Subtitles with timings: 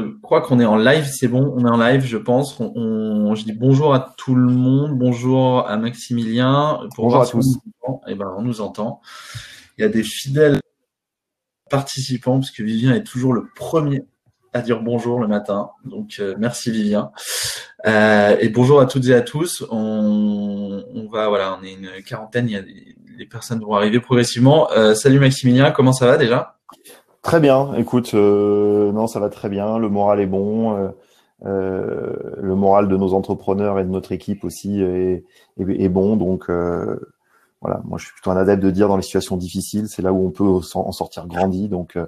[0.00, 2.58] Je crois qu'on est en live, c'est bon, on est en live, je pense.
[2.60, 6.80] On, je dis bonjour à tout le monde, bonjour à Maximilien.
[6.96, 7.58] bonjour à tous.
[8.08, 9.00] Eh ben, on nous entend.
[9.78, 10.58] Il y a des fidèles
[11.70, 14.04] participants, parce que Vivien est toujours le premier
[14.52, 15.70] à dire bonjour le matin.
[15.84, 17.12] Donc, euh, merci Vivien.
[17.86, 19.64] Euh, et bonjour à toutes et à tous.
[19.70, 23.74] On, on, va, voilà, on est une quarantaine, il y a des, les personnes vont
[23.74, 24.70] arriver progressivement.
[24.72, 26.58] Euh, salut Maximilien, comment ça va déjà?
[27.22, 27.74] Très bien.
[27.74, 29.78] Écoute, euh, non, ça va très bien.
[29.78, 30.76] Le moral est bon.
[30.76, 30.88] Euh,
[31.44, 35.24] euh, le moral de nos entrepreneurs et de notre équipe aussi est,
[35.58, 36.16] est, bon.
[36.16, 40.02] Donc voilà, moi je suis plutôt un adepte de dire dans les situations difficiles, c'est
[40.02, 41.68] là où on peut en sortir grandi.
[41.68, 41.98] Donc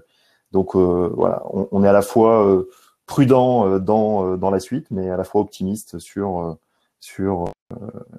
[0.52, 2.64] donc voilà, on, on, est à la fois
[3.06, 6.58] prudent dans dans la suite, mais à la fois optimiste sur
[7.02, 7.44] sur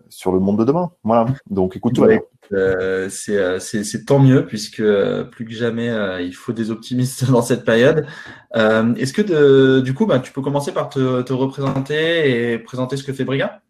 [0.10, 0.92] sur le monde de demain.
[1.04, 1.26] Voilà.
[1.50, 5.90] Donc écoute, ouais, euh, euh, c'est tant mieux puisque euh, plus que jamais
[6.22, 8.06] il faut des optimistes dans cette période.
[8.54, 12.98] Est-ce que de, du coup, bah, tu peux commencer par te, te, représenter et présenter
[12.98, 13.62] ce que fait Briga?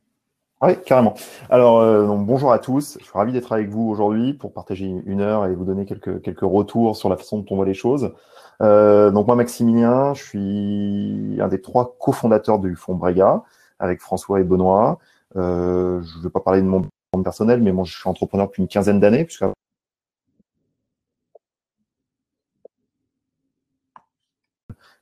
[0.61, 1.13] Oui, carrément.
[1.49, 2.97] Alors donc, bonjour à tous.
[2.99, 6.21] Je suis ravi d'être avec vous aujourd'hui pour partager une heure et vous donner quelques
[6.21, 8.13] quelques retours sur la façon dont on voit les choses.
[8.61, 13.43] donc moi, Maximilien, je suis un des trois cofondateurs du fonds Brega
[13.83, 14.97] avec François et Benoît.
[15.35, 16.87] Euh, je ne vais pas parler de mon
[17.23, 19.45] personnel, mais moi, je suis entrepreneur depuis une quinzaine d'années, puisque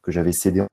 [0.02, 0.66] que j'avais cédé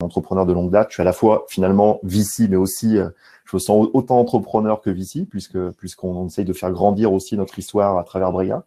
[0.00, 0.88] entrepreneur de longue date.
[0.90, 3.08] Je suis à la fois finalement VC, mais aussi euh,
[3.46, 7.58] je me sens autant entrepreneur que VC, puisque puisqu'on essaye de faire grandir aussi notre
[7.58, 8.64] histoire à travers Brega.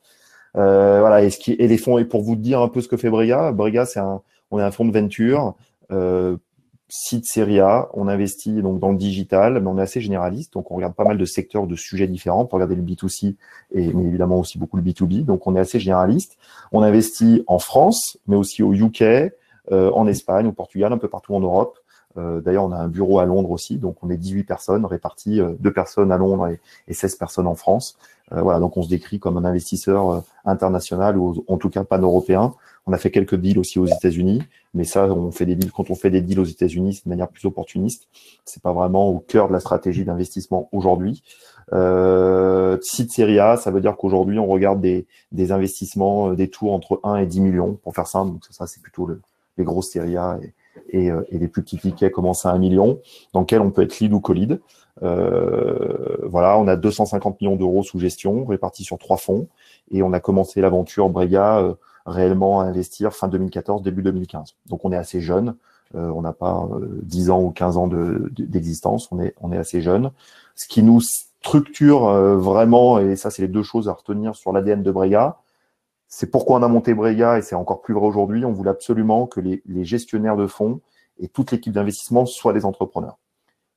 [0.57, 1.23] Euh, voilà.
[1.23, 3.51] Et, ce qui, les fonds, et pour vous dire un peu ce que fait Brega,
[3.51, 5.55] Brega, c'est un, on est un fonds de venture
[6.93, 10.71] site série A, on investit donc dans le digital, mais on est assez généraliste, donc
[10.71, 12.45] on regarde pas mal de secteurs, de sujets différents.
[12.45, 13.35] Peut regarder le B2C
[13.71, 16.37] et mais évidemment aussi beaucoup le B2B, donc on est assez généraliste.
[16.73, 19.01] On investit en France, mais aussi au UK,
[19.71, 21.79] euh, en Espagne, au Portugal, un peu partout en Europe.
[22.17, 25.39] Euh, D'ailleurs, on a un bureau à Londres aussi, donc on est 18 personnes réparties,
[25.39, 27.97] euh, deux personnes à Londres et, et 16 personnes en France.
[28.33, 31.83] Euh, voilà, donc on se décrit comme un investisseur euh, international ou en tout cas
[31.83, 32.53] pan-européen.
[32.87, 34.41] On a fait quelques deals aussi aux États-Unis,
[34.73, 35.71] mais ça, on fait des deals.
[35.71, 38.07] Quand on fait des deals aux États-Unis, c'est de manière plus opportuniste.
[38.45, 41.23] C'est pas vraiment au cœur de la stratégie d'investissement aujourd'hui.
[41.73, 46.49] Euh, site série A, ça veut dire qu'aujourd'hui, on regarde des, des investissements, euh, des
[46.49, 48.31] tours entre 1 et 10 millions, pour faire simple.
[48.31, 49.21] Donc ça, c'est plutôt le,
[49.57, 50.53] les grosses séries A et,
[50.89, 52.99] et, euh, et, les plus petits tickets commencent à 1 million,
[53.33, 54.59] dans lesquels on peut être lead ou co-lead.
[55.03, 59.47] Euh, voilà, on a 250 millions d'euros sous gestion, répartis sur trois fonds,
[59.89, 61.73] et on a commencé l'aventure Brega euh,
[62.05, 64.55] réellement à investir fin 2014, début 2015.
[64.67, 65.55] Donc on est assez jeune,
[65.95, 66.67] euh, on n'a pas
[67.03, 70.11] 10 ans ou 15 ans d'existence, on, est, on est assez jeune.
[70.55, 72.01] Ce qui nous structure
[72.37, 75.37] vraiment, et ça c'est les deux choses à retenir sur l'ADN de Brega,
[76.13, 79.27] c'est pourquoi on a monté Brega, et c'est encore plus vrai aujourd'hui, on voulait absolument
[79.27, 80.81] que les, les gestionnaires de fonds
[81.19, 83.17] et toute l'équipe d'investissement soient des entrepreneurs.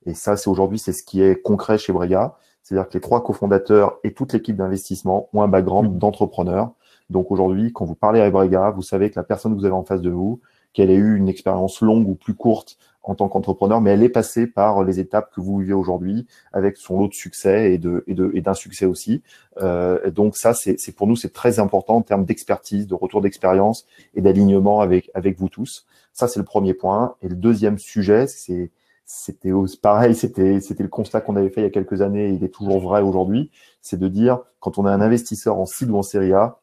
[0.05, 2.35] Et ça, c'est aujourd'hui, c'est ce qui est concret chez Brega.
[2.61, 5.97] C'est-à-dire que les trois cofondateurs et toute l'équipe d'investissement ont un background mmh.
[5.97, 6.71] d'entrepreneur.
[7.09, 9.73] Donc aujourd'hui, quand vous parlez à Brega, vous savez que la personne que vous avez
[9.73, 10.41] en face de vous,
[10.73, 14.09] qu'elle ait eu une expérience longue ou plus courte en tant qu'entrepreneur, mais elle est
[14.09, 18.03] passée par les étapes que vous vivez aujourd'hui avec son lot de succès et de
[18.07, 19.21] et de et d'un succès aussi.
[19.61, 23.85] Euh, donc ça, c'est pour nous c'est très important en termes d'expertise, de retour d'expérience
[24.15, 25.85] et d'alignement avec avec vous tous.
[26.13, 27.15] Ça c'est le premier point.
[27.21, 28.71] Et le deuxième sujet, c'est
[29.05, 29.51] c'était
[29.83, 32.43] pareil, c'était c'était le constat qu'on avait fait il y a quelques années, et il
[32.43, 33.51] est toujours vrai aujourd'hui,
[33.81, 36.59] c'est de dire quand on a un investisseur en seed ou en série A,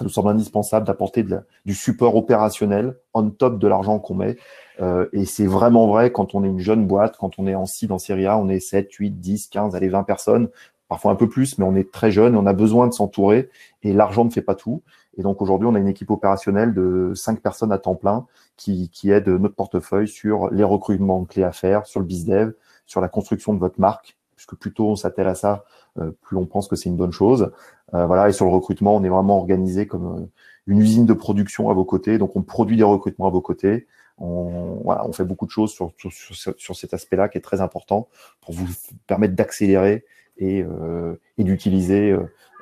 [0.00, 1.26] ça nous semble indispensable d'apporter
[1.66, 4.38] du support opérationnel on top de l'argent qu'on met.
[4.80, 7.66] Euh, et c'est vraiment vrai quand on est une jeune boîte, quand on est en
[7.66, 10.48] seed en série A, on est 7, 8, 10, 15, allez 20 personnes,
[10.88, 13.50] parfois un peu plus, mais on est très jeune et on a besoin de s'entourer
[13.82, 14.82] et l'argent ne fait pas tout.
[15.18, 18.88] Et donc aujourd'hui, on a une équipe opérationnelle de cinq personnes à temps plein qui,
[18.88, 22.54] qui aide notre portefeuille sur les recrutements clés à faire, sur le bizdev,
[22.86, 25.64] sur la construction de votre marque, puisque plus tôt on s'attelle à ça,
[25.98, 27.50] euh, plus on pense que c'est une bonne chose.
[27.92, 30.26] Euh, voilà, et sur le recrutement, on est vraiment organisé comme euh,
[30.66, 32.16] une usine de production à vos côtés.
[32.16, 33.86] Donc on produit des recrutements à vos côtés.
[34.16, 37.60] On, voilà, on fait beaucoup de choses sur, sur, sur cet aspect-là qui est très
[37.60, 38.08] important
[38.40, 38.66] pour vous
[39.06, 40.04] permettre d'accélérer
[40.38, 42.16] et, euh, et d'utiliser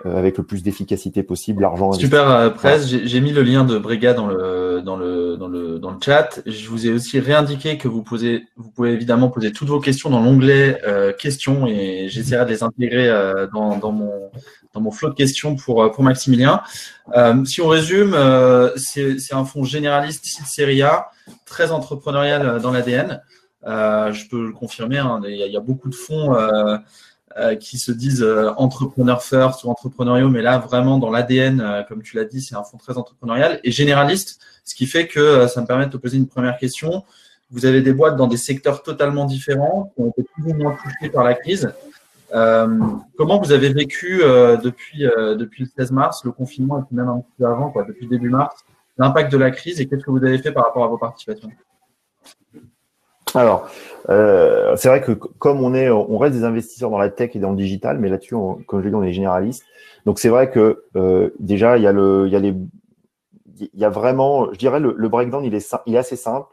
[0.07, 1.93] euh, avec le plus d'efficacité possible l'argent.
[1.93, 4.37] Super euh, presse, j'ai mis le lien de Brega dans le,
[4.83, 6.41] dans, le, dans, le, dans le chat.
[6.47, 8.47] Je vous ai aussi réindiqué que vous, pouvez
[8.79, 13.47] évidemment poser toutes vos questions dans l'onglet euh, questions et j'essaierai de les intégrer euh,
[13.53, 14.31] dans, dans, mon,
[14.75, 16.63] dans mon flot de questions pour, pour Maximilien.
[17.17, 18.17] Euh, si on résume,
[18.77, 21.09] c'est un fonds généraliste site série A,
[21.45, 23.23] très entrepreneurial dans l'ADN.
[23.65, 26.35] je peux le confirmer, hein, il, y a, beaucoup de fonds
[27.61, 28.27] qui se disent
[28.57, 32.65] entrepreneur first ou entrepreneuriaux, mais là vraiment dans l'ADN, comme tu l'as dit, c'est un
[32.65, 36.17] fonds très entrepreneurial et généraliste, ce qui fait que ça me permet de te poser
[36.17, 37.05] une première question.
[37.51, 40.77] Vous avez des boîtes dans des secteurs totalement différents, qui ont été plus ou moins
[40.83, 41.73] touchés par la crise.
[42.31, 44.19] comment vous avez vécu
[44.63, 45.05] depuis,
[45.37, 48.31] depuis le 16 mars, le confinement et puis même un peu avant, quoi, depuis début
[48.31, 48.65] mars,
[48.97, 51.51] l'impact de la crise et qu'est-ce que vous avez fait par rapport à vos participations?
[53.35, 53.69] Alors,
[54.09, 57.39] euh, c'est vrai que comme on est, on reste des investisseurs dans la tech et
[57.39, 58.35] dans le digital, mais là-dessus,
[58.67, 59.65] comme je l'ai dit, on est généraliste.
[60.07, 62.55] Donc c'est vrai que euh, déjà, il y a le, il y a les,
[63.61, 66.47] il y a vraiment, je dirais, le, breakdown, il est, il est assez simple.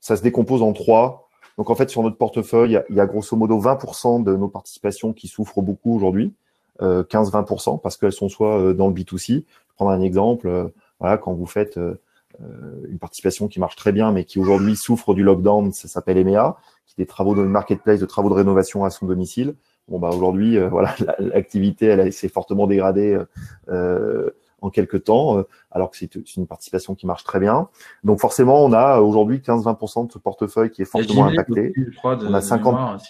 [0.00, 1.28] Ça se décompose en trois.
[1.58, 5.12] Donc en fait, sur notre portefeuille, il y a grosso modo 20% de nos participations
[5.12, 6.32] qui souffrent beaucoup aujourd'hui,
[6.80, 9.26] euh, 15-20%, parce qu'elles sont soit dans le B2C.
[9.26, 9.44] Je vais
[9.76, 10.70] prendre un exemple.
[10.98, 12.00] voilà, quand vous faites euh,
[12.88, 16.56] une participation qui marche très bien, mais qui aujourd'hui souffre du lockdown, ça s'appelle EMEA,
[16.86, 19.54] qui est des travaux de marketplace, de travaux de rénovation à son domicile.
[19.88, 23.18] Bon bah aujourd'hui, euh, voilà, l'activité elle s'est fortement dégradée
[23.68, 24.30] euh,
[24.60, 25.42] en quelques temps,
[25.72, 27.68] alors que c'est une participation qui marche très bien.
[28.04, 31.72] Donc forcément, on a aujourd'hui 15-20% de ce portefeuille qui est fortement impacté.
[32.04, 33.02] on a 50.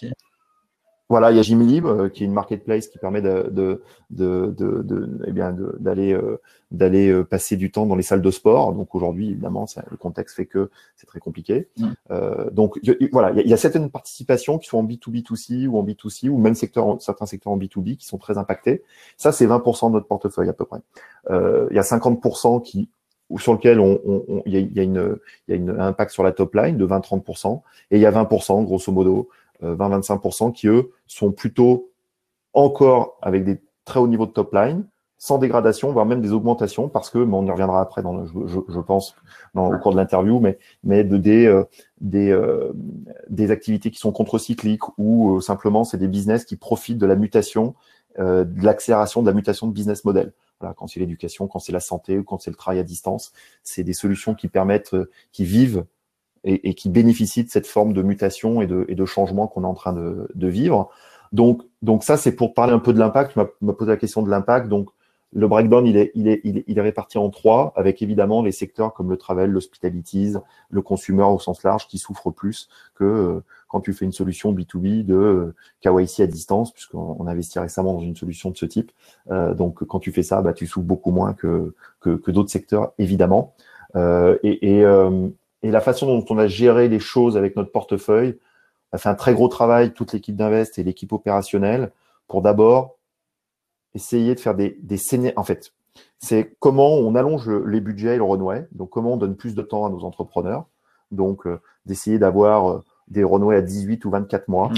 [1.12, 4.54] Voilà, il y a Gymlib euh, qui est une marketplace qui permet de, de, de,
[4.56, 8.72] de, eh bien d'aller euh, d'aller euh, passer du temps dans les salles de sport.
[8.72, 11.68] Donc aujourd'hui, évidemment, ça, le contexte fait que c'est très compliqué.
[11.76, 11.86] Mm.
[12.12, 12.80] Euh, donc
[13.12, 15.84] voilà, il y, a, il y, a certaines participations qui sont en B2B2C ou en
[15.84, 18.82] B2C ou même secteur, certains secteurs en B2B qui sont très impactés.
[19.18, 20.80] Ça, c'est 20% de notre portefeuille à peu près.
[21.30, 22.88] Euh, il y a 50% qui
[23.36, 26.10] sur lequel on, y a, il, y a une, il y a une, un impact
[26.10, 27.60] sur la top line de 20-30%,
[27.90, 29.28] et il y a 20%, grosso modo,
[29.62, 31.90] 20-25% euh, qui, eux, sont plutôt
[32.52, 34.86] encore avec des très hauts niveaux de top line,
[35.18, 38.80] sans dégradation, voire même des augmentations, parce que, mais on y reviendra après, dans je,
[38.80, 39.14] pense,
[39.54, 41.64] au cours de l'interview, mais, de, des, euh,
[42.14, 42.72] euh,
[43.28, 47.74] des activités qui sont contre-cycliques ou simplement c'est des business qui profitent de la mutation,
[48.18, 50.32] de l'accélération de la mutation de business model.
[50.60, 53.32] Voilà, quand c'est l'éducation, quand c'est la santé ou quand c'est le travail à distance,
[53.62, 54.96] c'est des solutions qui permettent,
[55.30, 55.84] qui vivent
[56.44, 59.62] et, et, qui bénéficient de cette forme de mutation et de, et de changement qu'on
[59.62, 60.90] est en train de, de, vivre.
[61.32, 63.32] Donc, donc ça, c'est pour parler un peu de l'impact.
[63.32, 64.68] Tu m'as posé la question de l'impact.
[64.68, 64.90] Donc,
[65.34, 68.42] le breakdown, il est, il, est, il, est, il est réparti en trois, avec évidemment
[68.42, 70.34] les secteurs comme le travel, l'hospitalities,
[70.68, 73.40] le consumer au sens large, qui souffrent plus que euh,
[73.72, 77.94] quand tu fais une solution B2B de euh, KYC à distance, puisqu'on on investit récemment
[77.94, 78.92] dans une solution de ce type.
[79.30, 82.50] Euh, donc, quand tu fais ça, bah, tu souffres beaucoup moins que, que, que d'autres
[82.50, 83.54] secteurs, évidemment.
[83.96, 84.84] Euh, et, et,
[85.62, 88.38] et la façon dont on a géré les choses avec notre portefeuille
[88.92, 91.92] a fait un très gros travail, toute l'équipe d'Invest et l'équipe opérationnelle,
[92.28, 92.96] pour d'abord
[93.94, 95.38] essayer de faire des, des scénarios.
[95.38, 95.72] En fait,
[96.18, 99.62] c'est comment on allonge les budgets et le runway, donc comment on donne plus de
[99.62, 100.66] temps à nos entrepreneurs,
[101.10, 104.70] donc euh, d'essayer d'avoir euh, des runways à 18 ou 24 mois,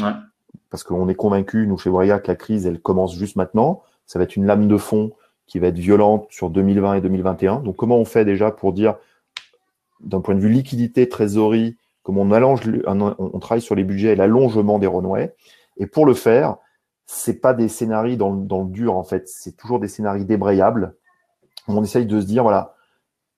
[0.70, 3.82] parce qu'on est convaincu, nous chez Voya, que la crise, elle commence juste maintenant.
[4.06, 5.12] Ça va être une lame de fond
[5.46, 7.60] qui va être violente sur 2020 et 2021.
[7.60, 8.96] Donc comment on fait déjà pour dire
[10.04, 14.16] d'un point de vue liquidité, trésorerie, comme on allonge, on, travaille sur les budgets et
[14.16, 15.34] l'allongement des runways.
[15.78, 16.58] Et pour le faire,
[17.06, 20.96] c'est pas des scénarios dans, le dur en fait, c'est toujours des scénarios débrayables.
[21.66, 22.74] On essaye de se dire voilà,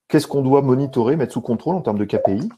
[0.09, 2.49] qu'est-ce qu'on doit monitorer, mettre sous contrôle en termes de KPI,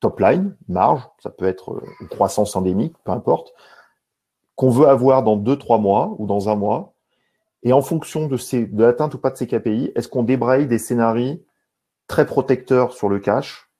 [0.00, 3.54] top line, marge, ça peut être une euh, croissance endémique, peu importe,
[4.56, 6.92] qu'on veut avoir dans deux trois mois ou dans un mois.
[7.62, 10.78] Et en fonction de, de l'atteinte ou pas de ces KPI, est-ce qu'on débraye des
[10.78, 11.38] scénarios
[12.12, 13.70] très protecteur sur le cash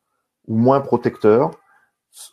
[0.49, 1.51] ou moins protecteur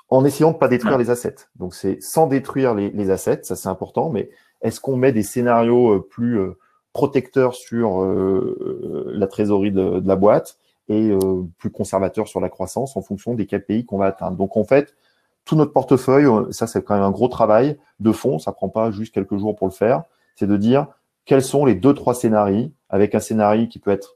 [0.08, 1.36] en essayant de pas détruire les assets.
[1.58, 4.30] Donc c'est sans détruire les, assets, ça c'est important, mais
[4.62, 6.58] est-ce qu'on met des scénarios euh, plus euh,
[6.94, 11.12] protecteurs sur euh, la trésorerie de, la boîte et
[11.58, 14.38] plus conservateurs sur la croissance en fonction des KPI qu'on va atteindre?
[14.38, 14.96] Donc en fait,
[15.44, 18.90] tout notre portefeuille, ça c'est quand même un gros travail de fond, ça prend pas
[18.92, 20.04] juste quelques jours pour le faire,
[20.38, 20.88] c'est de dire
[21.26, 24.16] quels sont les deux trois scénarios avec un scénario qui peut être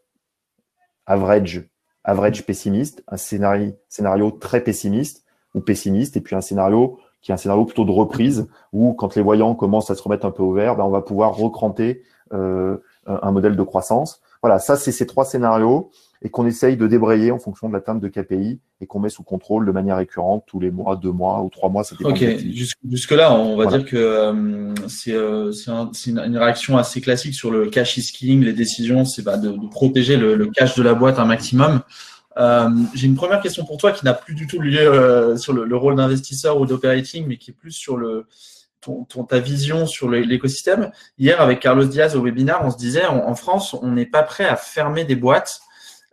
[1.06, 1.68] average
[2.04, 5.24] average pessimiste, un scénario, très pessimiste
[5.56, 9.16] ou pessimiste, et puis un scénario qui est un scénario plutôt de reprise, où quand
[9.16, 12.02] les voyants commencent à se remettre un peu au vert, ben on va pouvoir recranter
[12.34, 14.22] euh, un modèle de croissance.
[14.44, 15.90] Voilà, ça c'est ces trois scénarios
[16.22, 19.24] et qu'on essaye de débrayer en fonction de l'atteinte de KPI et qu'on met sous
[19.24, 21.86] contrôle de manière récurrente tous les mois, deux mois ou trois mois.
[21.86, 22.26] Ça dépend ok,
[22.92, 25.52] jusque, là, on va dire que euh, c'est euh,
[26.08, 28.44] une, réaction assez classique sur le cash is king.
[28.44, 31.82] Les décisions, c'est bah, de, de, protéger le, le, cash de la boîte un maximum.
[32.38, 35.64] Euh, J'ai une première question pour toi qui n'a plus du tout lieu sur le,
[35.64, 38.28] le rôle d'investisseur ou d'operating, mais qui est plus sur le,
[39.28, 40.92] ta vision sur l'écosystème.
[41.18, 44.46] Hier, avec Carlos Diaz au webinaire, on se disait en, France, on n'est pas prêt
[44.46, 45.62] à fermer des boîtes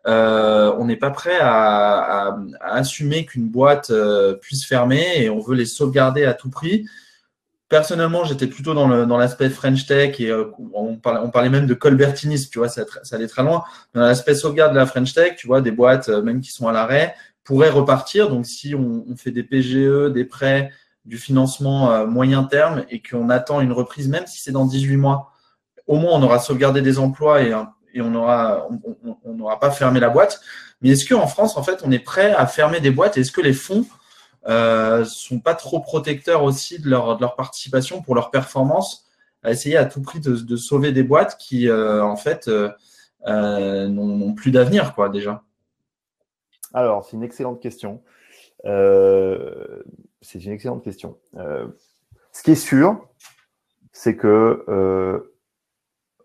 [0.06, 5.54] euh, on n'est pas prêt à, assumer qu'une boîte euh, puisse fermer et on veut
[5.54, 6.86] les sauvegarder à tout prix.
[7.68, 12.58] Personnellement, j'étais plutôt dans l'aspect French Tech et euh, on, parlait, même de colbertinisme, tu
[12.58, 13.62] vois, ça, allait très loin.
[13.94, 16.72] Dans l'aspect sauvegarde de la French Tech, tu vois, des boîtes, même qui sont à
[16.72, 18.28] l'arrêt, pourraient repartir.
[18.28, 20.72] Donc, si on, fait des PGE, des prêts,
[21.10, 24.96] du financement euh, moyen terme et qu'on attend une reprise, même si c'est dans 18
[24.96, 25.32] mois,
[25.88, 27.52] au moins on aura sauvegardé des emplois et,
[27.92, 30.40] et on n'aura pas fermé la boîte.
[30.80, 33.18] Mais est-ce qu'en France, en fait, on est prêt à fermer des boîtes?
[33.18, 33.84] Est-ce que les fonds
[34.48, 39.10] euh, sont pas trop protecteurs aussi de leur, participation pour leur performance,
[39.42, 42.48] à essayer à tout prix de, sauver des boîtes qui, euh, en fait,
[43.26, 45.42] n'ont plus d'avenir, quoi, déjà?
[46.72, 48.00] Alors, c'est une excellente question.
[48.66, 49.82] Euh,
[50.20, 51.18] c'est une excellente question.
[51.34, 53.08] ce qui est sûr,
[53.92, 54.64] c'est que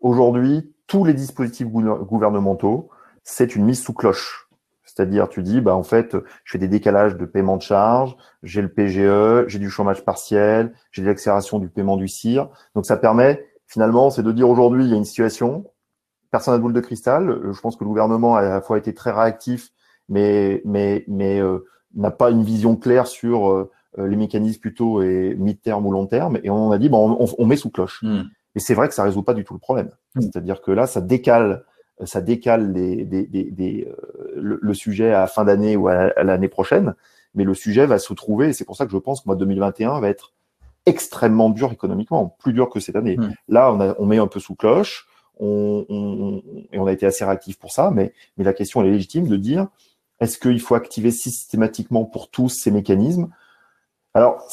[0.02, 2.90] aujourd'hui, tous les dispositifs gouvernementaux,
[3.24, 4.50] c'est une mise sous cloche.
[4.84, 8.62] C'est-à-dire, tu dis, bah, en fait, je fais des décalages de paiement de charges, j'ai
[8.62, 12.50] le PGE, j'ai du chômage partiel, j'ai l'accélération du paiement du CIR.
[12.76, 15.66] Donc, ça permet, finalement, c'est de dire aujourd'hui, il y a une situation,
[16.32, 17.42] personne n'a de boule de cristal.
[17.52, 19.72] Je pense que le gouvernement a à la fois été très réactif,
[20.08, 21.66] mais, mais, mais euh,
[21.96, 26.40] n'a pas une vision claire sur euh, les mécanismes plutôt et mi-terme ou long terme.
[26.44, 28.02] Et on a dit, bon, on, on met sous cloche.
[28.04, 28.24] Hmm.
[28.56, 29.90] Et c'est vrai que ça résout pas du tout le problème.
[30.16, 30.22] Hmm.
[30.22, 31.64] C'est-à-dire que là, ça décale
[32.04, 36.94] ça décale des, euh, le, sujet à fin d'année ou à, l'année prochaine,
[37.36, 39.36] mais le sujet va se trouver, et c'est pour ça que je pense que moi
[39.36, 40.34] 2021 va être
[40.86, 43.18] extrêmement dur économiquement, plus dur que cette année.
[43.18, 43.32] Hmm.
[43.48, 45.08] Là, on, a, on met un peu sous cloche,
[45.40, 48.90] on, on, et on a été assez réactif pour ça, mais, mais la question elle
[48.90, 49.68] est légitime de dire
[50.20, 53.30] est-ce qu'il faut activer systématiquement pour tous ces mécanismes?
[54.14, 54.48] Alors,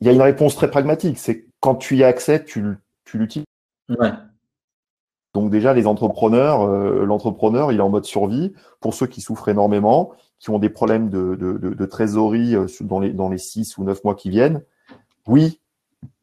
[0.00, 2.64] il y a une réponse très pragmatique, c'est quand tu y as accès, tu,
[3.04, 3.46] tu l'utilises.
[3.88, 4.12] Ouais.
[5.34, 8.52] Donc déjà, les entrepreneurs, euh, l'entrepreneur, il est en mode survie.
[8.80, 12.66] Pour ceux qui souffrent énormément, qui ont des problèmes de, de, de, de trésorerie euh,
[12.80, 14.62] dans les, dans les six ou neuf mois qui viennent,
[15.26, 15.60] oui,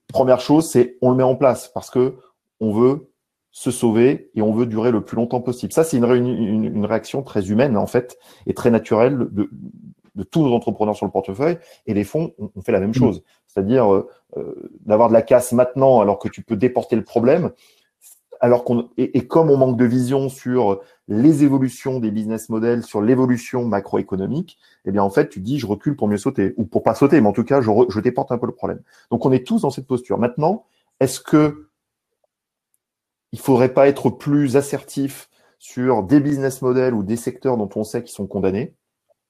[0.07, 2.15] première chose, c'est on le met en place parce que
[2.59, 3.09] on veut
[3.55, 5.71] se sauver et on veut durer le plus longtemps possible.
[5.71, 9.49] Ça, c'est une, une, une, réaction très humaine, en fait, et très naturelle de,
[10.15, 11.57] de tous nos entrepreneurs sur le portefeuille.
[11.87, 12.95] Et les fonds, on, fait la même mmh.
[12.95, 13.23] chose.
[13.47, 14.09] C'est-à-dire euh,
[14.85, 17.51] d'avoir de la casse maintenant alors que tu peux déporter le problème,
[18.41, 23.01] alors qu'on et, comme on manque de vision sur les évolutions des business models, sur
[23.01, 26.83] l'évolution macroéconomique, eh bien en fait tu dis je recule pour mieux sauter ou pour
[26.83, 28.81] pas sauter, mais en tout cas je, je déporte un peu le problème.
[29.11, 30.17] Donc on est tous dans cette posture.
[30.17, 30.65] Maintenant,
[30.99, 31.64] est-ce que
[33.35, 37.83] il faudrait pas être plus assertif sur des business models ou des secteurs dont on
[37.83, 38.75] sait qu'ils sont condamnés.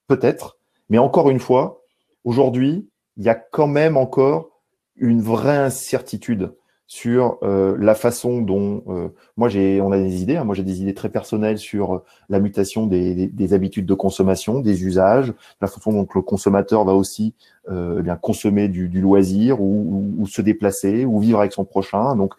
[0.06, 0.58] Peut-être,
[0.88, 1.82] mais encore une fois,
[2.22, 4.62] aujourd'hui, il y a quand même encore
[4.94, 6.54] une vraie incertitude
[6.88, 10.44] sur euh, la façon dont euh, moi j'ai on a des idées hein.
[10.44, 14.60] moi j'ai des idées très personnelles sur euh, la mutation des, des, habitudes de consommation
[14.60, 17.34] des usages la façon dont le consommateur va aussi
[17.68, 22.14] eh bien consommer du, du loisir ou, ou, se déplacer ou vivre avec son prochain
[22.14, 22.34] donc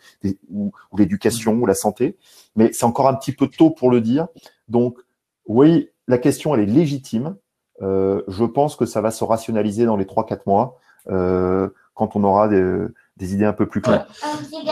[0.49, 2.15] ou, ou l'éducation ou la santé.
[2.55, 4.27] Mais c'est encore un petit peu tôt pour le dire.
[4.69, 4.97] Donc
[5.45, 7.35] oui la question elle est légitime.
[7.81, 12.47] Je pense que ça va se rationaliser dans les trois quatre mois quand on aura
[12.47, 12.87] des
[13.17, 14.05] des idées un peu plus claires.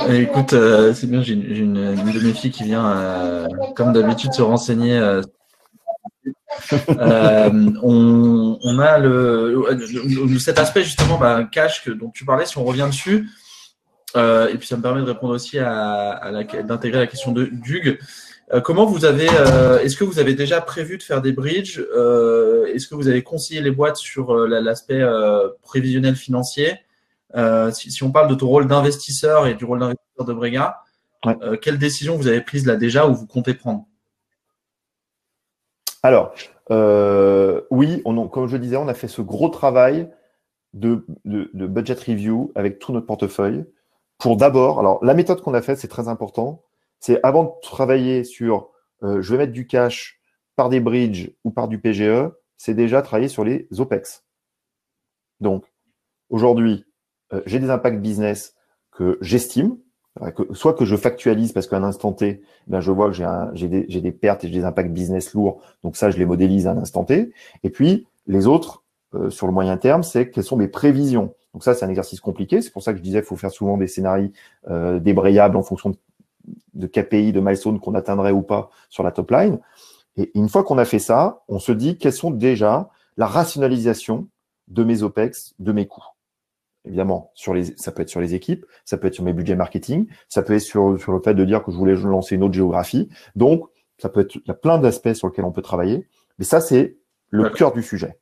[0.07, 4.33] Euh, écoute, euh, c'est bien, j'ai une, de mes filles qui vient, euh, comme d'habitude,
[4.33, 4.99] se renseigner.
[7.83, 12.87] on, a le, cet aspect justement bah, cash que, dont tu parlais, si on revient
[12.89, 13.27] dessus,
[14.15, 16.31] et puis ça me permet de répondre aussi à,
[16.63, 17.99] d'intégrer la question de Dug.
[18.63, 19.27] comment vous avez,
[19.83, 23.61] est-ce que vous avez déjà prévu de faire des bridges Est-ce que vous avez conseillé
[23.61, 25.03] les boîtes sur l'aspect
[25.63, 26.84] prévisionnel financier
[27.35, 30.81] euh, si, on parle de ton rôle d'investisseur et du rôle d'investisseur de Brega,
[31.25, 33.85] euh, quelle décision vous avez prise là déjà ou vous comptez prendre?
[36.03, 36.33] Alors,
[36.71, 40.09] euh, oui, comme je disais, on a fait ce gros travail
[40.73, 43.65] de, budget review avec tout notre portefeuille
[44.17, 46.63] pour d'abord, alors la méthode qu'on a faite, c'est très important,
[46.99, 48.69] c'est avant de travailler sur
[49.01, 50.21] je vais mettre du cash
[50.55, 54.23] par des bridges ou par du PGE, c'est déjà travailler sur les OPEX.
[55.41, 55.65] Donc,
[56.29, 56.94] aujourd'hui, euh,
[57.45, 58.55] j'ai des impacts business
[58.91, 59.77] que j'estime,
[60.53, 63.17] soit que je factualise parce qu'à un instant T, ben je vois que
[63.53, 66.67] j'ai des, des, pertes et j'ai des impacts business lourds, donc ça je les modélise
[66.67, 67.31] à un instant T.
[67.63, 71.33] Et puis les autres, euh, sur le moyen terme, c'est quelles sont mes prévisions.
[71.53, 73.51] Donc ça c'est un exercice compliqué, c'est pour ça que je disais qu'il faut faire
[73.51, 74.29] souvent des scénarios
[74.69, 75.97] euh, débrayables en fonction de,
[76.73, 79.59] de KPI, de milestone qu'on atteindrait ou pas sur la top line.
[80.15, 84.29] Et une fois qu'on a fait ça, on se dit quelles sont déjà la rationalisation
[84.69, 86.14] de mes OPEX, de mes coûts
[86.85, 89.55] évidemment, sur les, ça peut être sur les équipes, ça peut être sur mes budgets
[89.55, 92.43] marketing, ça peut être sur, sur le fait de dire que je voulais lancer une
[92.43, 93.09] autre géographie.
[93.35, 96.07] Donc, ça peut être, il y a plein d'aspects sur lesquels on peut travailler.
[96.37, 96.97] Mais ça, c'est
[97.29, 98.17] le cœur du sujet.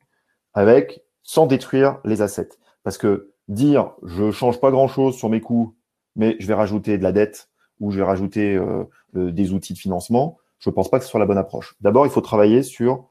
[0.52, 2.50] Avec, sans détruire les assets.
[2.82, 5.76] Parce que dire je change pas grand-chose sur mes coûts,
[6.16, 7.48] mais je vais rajouter de la dette
[7.80, 8.84] ou je vais rajouter euh,
[9.16, 11.74] euh, des outils de financement, je ne pense pas que ce soit la bonne approche.
[11.80, 13.10] D'abord, il faut travailler sur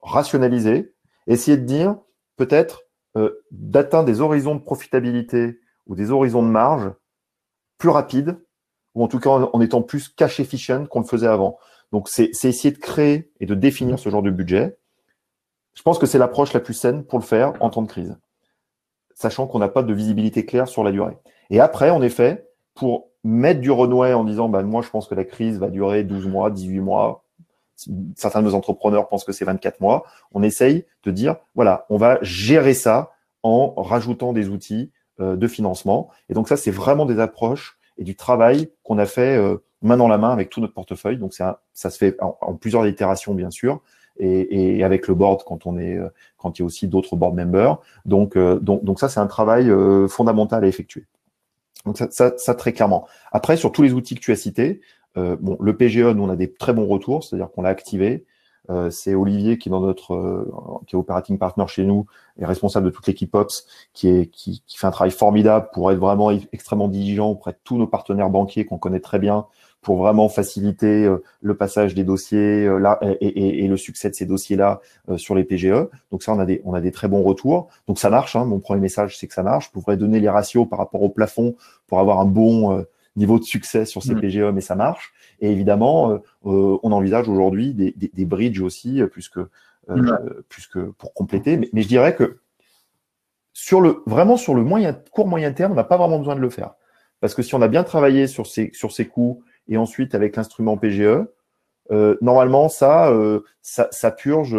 [0.00, 0.94] rationaliser,
[1.26, 1.96] essayer de dire
[2.36, 2.84] peut-être
[3.16, 6.90] euh, d'atteindre des horizons de profitabilité ou des horizons de marge
[7.78, 8.38] plus rapides,
[8.94, 11.58] ou en tout cas en, étant plus cash efficient qu'on le faisait avant.
[11.92, 14.78] Donc, c'est essayer de créer et de définir ce genre de budget.
[15.74, 18.16] Je pense que c'est l'approche la plus saine pour le faire en temps de crise,
[19.14, 21.16] sachant qu'on n'a pas de visibilité claire sur la durée.
[21.50, 25.14] Et après, en effet, pour mettre du renouet en disant, bah, moi, je pense que
[25.14, 27.24] la crise va durer 12 mois, 18 mois,
[28.16, 31.96] certains de nos entrepreneurs pensent que c'est 24 mois, on essaye de dire, voilà, on
[31.96, 36.08] va gérer ça en rajoutant des outils euh, de financement.
[36.28, 39.96] Et donc ça, c'est vraiment des approches et du travail qu'on a fait euh, main
[39.96, 41.18] dans la main avec tout notre portefeuille.
[41.18, 43.80] Donc ça, se fait en, plusieurs itérations, bien sûr,
[44.18, 47.34] et, avec le board quand on est, euh, quand il y a aussi d'autres board
[47.34, 47.78] members.
[48.04, 48.34] Donc,
[48.98, 49.70] ça, c'est un travail
[50.08, 51.06] fondamental à effectuer.
[51.86, 53.06] Donc ça, ça, très clairement.
[53.32, 54.80] Après, sur tous les outils que tu as cités,
[55.16, 58.24] bon, le PGE, nous, on a des très bons retours, c'est-à-dire qu'on l'a activé.
[58.70, 62.06] Euh, c'est Olivier qui est dans notre euh, operating partner chez nous
[62.38, 64.30] et responsable de toute l'équipe Ops qui
[64.68, 68.66] fait un travail formidable pour être vraiment extrêmement diligent auprès de tous nos partenaires banquiers
[68.66, 69.46] qu'on connaît très bien
[69.80, 74.26] pour vraiment faciliter euh, le passage des dossiers euh, là et, le succès de ces
[74.26, 74.80] dossiers-là
[75.16, 75.88] sur les PGE.
[76.10, 77.68] Donc ça, on a des on a des très bons retours.
[77.88, 78.36] Donc ça marche.
[78.36, 78.44] Hein.
[78.44, 79.66] Mon premier message, c'est que ça marche.
[79.66, 81.54] Je pourrais donner les ratios par rapport au plafond
[81.86, 82.84] pour avoir un bon
[83.16, 84.20] niveau de succès sur ces mm.
[84.20, 85.12] PGE, mais ça marche.
[85.40, 89.40] Et évidemment, euh, euh, on envisage aujourd'hui des, des, des, bridges aussi, euh, puisque,
[90.48, 91.56] puisque pour compléter.
[91.56, 92.38] Mais, mais, je dirais que
[93.52, 96.40] sur le vraiment sur le moyen court moyen terme, on n'a pas vraiment besoin de
[96.40, 96.74] le faire,
[97.20, 100.36] parce que si on a bien travaillé sur ces sur ces coûts et ensuite avec
[100.36, 101.24] l'instrument PGE,
[101.90, 103.12] euh, normalement ça,
[103.60, 104.56] ça, ça purge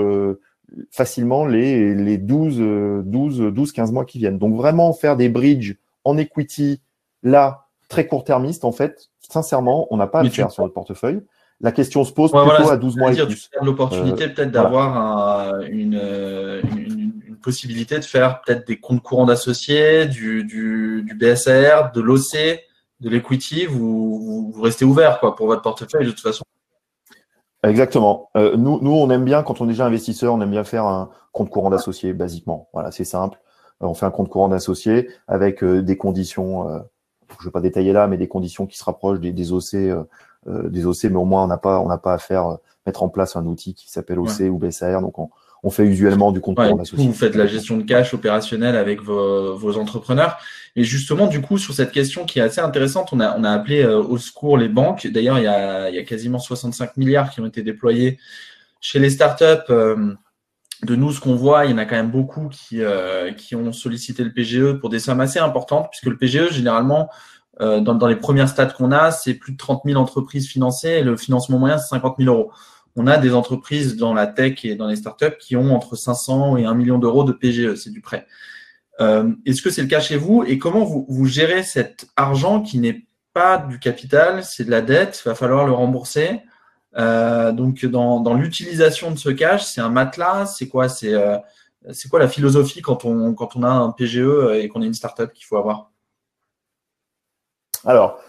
[0.89, 4.37] facilement les, les 12, 12, 12, 15 mois qui viennent.
[4.37, 6.81] Donc vraiment faire des bridges en equity
[7.23, 11.21] là très court-termiste, en fait, sincèrement, on n'a pas à le faire sur notre portefeuille.
[11.59, 13.49] La question se pose plutôt à 12 mois et plus.
[13.61, 16.01] l'opportunité euh, peut-être d'avoir une,
[16.63, 17.11] une,
[17.43, 22.33] possibilité de faire peut-être des comptes courants d'associés, du, du, du, BSR, de l'OC,
[22.99, 23.65] de l'equity.
[23.65, 26.43] Vous, vous, restez ouvert quoi, pour votre portefeuille de toute façon.
[27.63, 28.29] Exactement.
[28.37, 30.85] Euh, nous, nous, on aime bien, quand on est déjà investisseur, on aime bien faire
[30.85, 32.69] un compte courant d'associés, basiquement.
[32.73, 33.39] Voilà, c'est simple.
[33.81, 36.83] Euh, on fait un compte courant d'associés avec des conditions
[37.39, 39.73] je ne vais pas détailler là, mais des conditions qui se rapprochent des, des OC,
[39.75, 40.03] euh,
[40.47, 42.55] euh, des OC, mais au moins on n'a pas, on n'a pas à faire euh,
[42.85, 45.01] mettre en place un outil qui s'appelle OC ou BSAR.
[45.01, 45.29] Donc on,
[45.63, 49.55] on, fait usuellement du compte ouais, Vous faites la gestion de cash opérationnelle avec vos,
[49.55, 50.37] vos, entrepreneurs.
[50.75, 53.51] Et justement, du coup, sur cette question qui est assez intéressante, on a, on a
[53.51, 55.05] appelé au secours les banques.
[55.07, 58.17] D'ailleurs, il y a, il y a quasiment 65 milliards qui ont été déployés
[58.79, 59.71] chez les startups
[60.83, 63.55] de nous, ce qu'on voit, il y en a quand même beaucoup qui, euh, qui
[63.55, 67.09] ont sollicité le PGE pour des sommes assez importantes, puisque le PGE, généralement,
[67.59, 70.89] euh, dans, dans, les premières stades qu'on a, c'est plus de 30 000 entreprises financées
[70.89, 72.51] et le financement moyen, c'est 50 000 euros.
[72.95, 76.57] On a des entreprises dans la tech et dans les startups qui ont entre 500
[76.57, 78.25] et 1 million d'euros de PGE, c'est du prêt.
[78.99, 82.61] Euh, Est-ce que c'est le cas chez vous et comment vous, vous gérez cet argent
[82.61, 86.41] qui n'est pas du capital, c'est de la dette, il va falloir le rembourser?
[86.97, 90.89] Euh, donc dans, dans l'utilisation de ce cash, c'est un matelas, c'est quoi?
[90.89, 91.37] C'est euh,
[91.91, 94.93] c'est quoi la philosophie quand on, quand on a un PGE et qu'on est une
[94.93, 95.91] startup qu'il faut avoir?
[97.85, 98.19] Alors,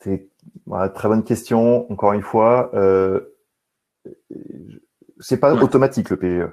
[0.00, 0.28] c'est
[0.66, 1.90] une très bonne question.
[1.90, 3.34] Encore une fois, euh,
[5.18, 6.50] c'est pas automatique le PGE.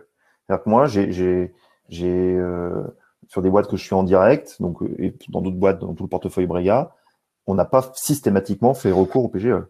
[0.49, 1.53] cest que moi, j'ai,
[2.01, 2.83] euh,
[3.27, 6.03] sur des boîtes que je suis en direct, donc et dans d'autres boîtes, dans tout
[6.03, 6.95] le portefeuille Brega,
[7.45, 9.63] on n'a pas systématiquement fait recours au PGE.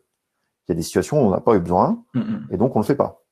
[0.67, 2.03] Il y a des situations où on n'a pas eu besoin
[2.51, 3.23] et donc on ne le fait pas.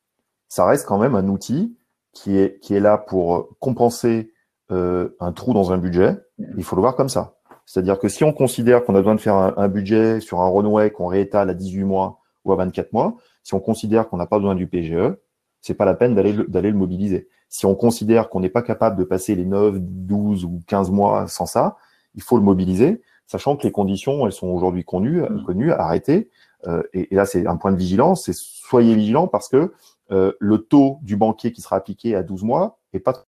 [0.48, 1.78] Ça reste quand même un outil
[2.14, 4.32] qui est, qui est là pour compenser
[4.72, 6.18] euh, un trou dans un budget.
[6.58, 7.36] Il faut le voir comme ça.
[7.66, 10.92] C'est-à-dire que si on considère qu'on a besoin de faire un, budget sur un runway
[10.92, 14.38] qu'on réétale à 18 mois ou à 24 mois, si on considère qu'on n'a pas
[14.38, 15.16] besoin du PGE,
[15.62, 17.28] c'est pas la peine d'aller d'aller le mobiliser.
[17.50, 21.28] Si on considère qu'on n'est pas capable de passer les 9, 12 ou 15 mois
[21.28, 21.76] sans ça,
[22.14, 26.30] il faut le mobiliser, sachant que les conditions, elles sont aujourd'hui connues, connues, arrêtées,
[26.68, 29.74] euh, et, là, c'est un point de vigilance, c'est soyez vigilant parce que
[30.12, 33.26] euh, le taux du banquier qui sera appliqué à 12 mois est pas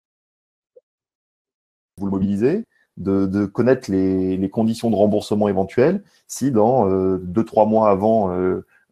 [1.98, 2.66] vous le mobilisez,
[2.98, 8.36] de, connaître les, conditions de remboursement éventuelles si dans 2-3 euh, mois avant,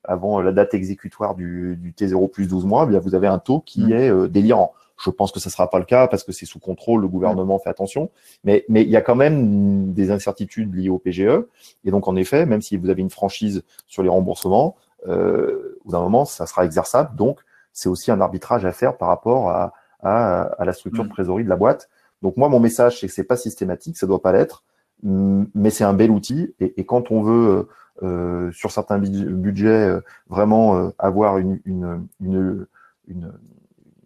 [0.04, 3.62] avant la date exécutoire du, T0 plus 12 mois, eh bien vous avez un taux
[3.62, 3.94] qui mmh.
[3.94, 4.74] est délirant.
[5.04, 7.08] Je pense que ce ne sera pas le cas parce que c'est sous contrôle, le
[7.08, 8.10] gouvernement fait attention.
[8.44, 11.46] Mais, mais il y a quand même des incertitudes liées au PGE.
[11.86, 14.76] Et donc, en effet, même si vous avez une franchise sur les remboursements,
[15.08, 17.16] euh, au bout d'un moment, ça sera exerçable.
[17.16, 17.40] Donc,
[17.72, 21.44] c'est aussi un arbitrage à faire par rapport à, à, à la structure de trésorerie
[21.44, 21.90] de la boîte
[22.22, 24.64] Donc moi, mon message, c'est que c'est pas systématique, ça doit pas l'être,
[25.04, 26.54] mais c'est un bel outil.
[26.60, 27.68] Et, quand on veut,
[28.04, 32.66] euh, sur certains budgets, euh, vraiment euh, avoir une, une, une,
[33.08, 33.32] une,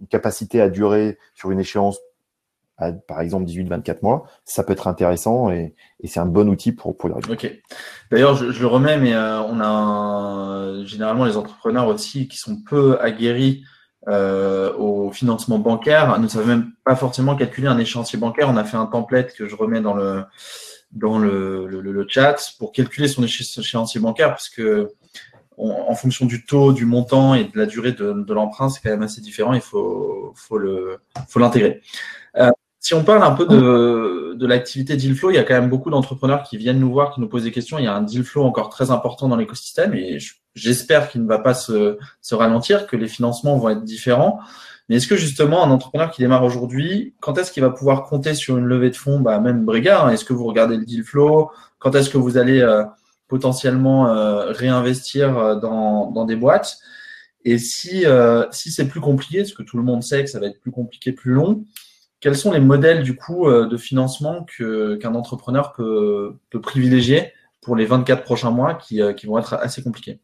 [0.10, 2.00] capacité à durer sur une échéance
[3.08, 7.12] par exemple 18-24 mois, ça peut être intéressant et, c'est un bon outil pour, pour
[7.12, 7.32] arriver.
[7.32, 7.62] Ok.
[8.12, 13.00] D'ailleurs, je, le remets, mais euh, on a généralement les entrepreneurs aussi qui sont peu
[13.00, 13.63] aguerris
[14.10, 18.50] euh, au financement bancaire ne savent même pas forcément calculer un échéancier bancaire.
[18.50, 20.24] On a fait un template que je remets dans le
[20.92, 24.89] dans le, le chat pour calculer son échéancier bancaire parce que
[25.58, 29.04] en fonction du taux, du montant et de la durée de, l'emprunt, c'est quand même
[29.04, 29.54] assez différent.
[29.54, 31.82] Il faut le faut l'intégrer.
[32.38, 35.54] Euh, si on parle un peu de, de l'activité deal flow, il y a quand
[35.54, 37.80] même beaucoup d'entrepreneurs qui viennent nous voir, qui nous posent des questions.
[37.80, 40.18] Il y a un deal flow encore très important dans l'écosystème et
[40.54, 44.39] j'espère qu'il ne va pas se, se ralentir, que les financements vont être différents.
[44.89, 48.34] Mais est-ce que justement un entrepreneur qui démarre aujourd'hui, quand est-ce qu'il va pouvoir compter
[48.34, 51.06] sur une levée de fonds, bah, même Brega, hein, est-ce que vous regardez le deal
[51.06, 51.52] flow?
[51.80, 52.84] Quand est-ce que vous allez euh,
[53.34, 56.78] potentiellement euh, réinvestir euh, dans, des boîtes.
[57.43, 58.06] Et si,
[58.52, 60.72] si c'est plus compliqué, parce que tout le monde sait que ça va être plus
[60.72, 61.65] compliqué, plus long,
[62.24, 67.86] quels sont les modèles du coup euh, de financement qu'un entrepreneur peut, privilégier pour les
[67.86, 70.19] 24 prochains mois euh, qui vont être assez compliqués?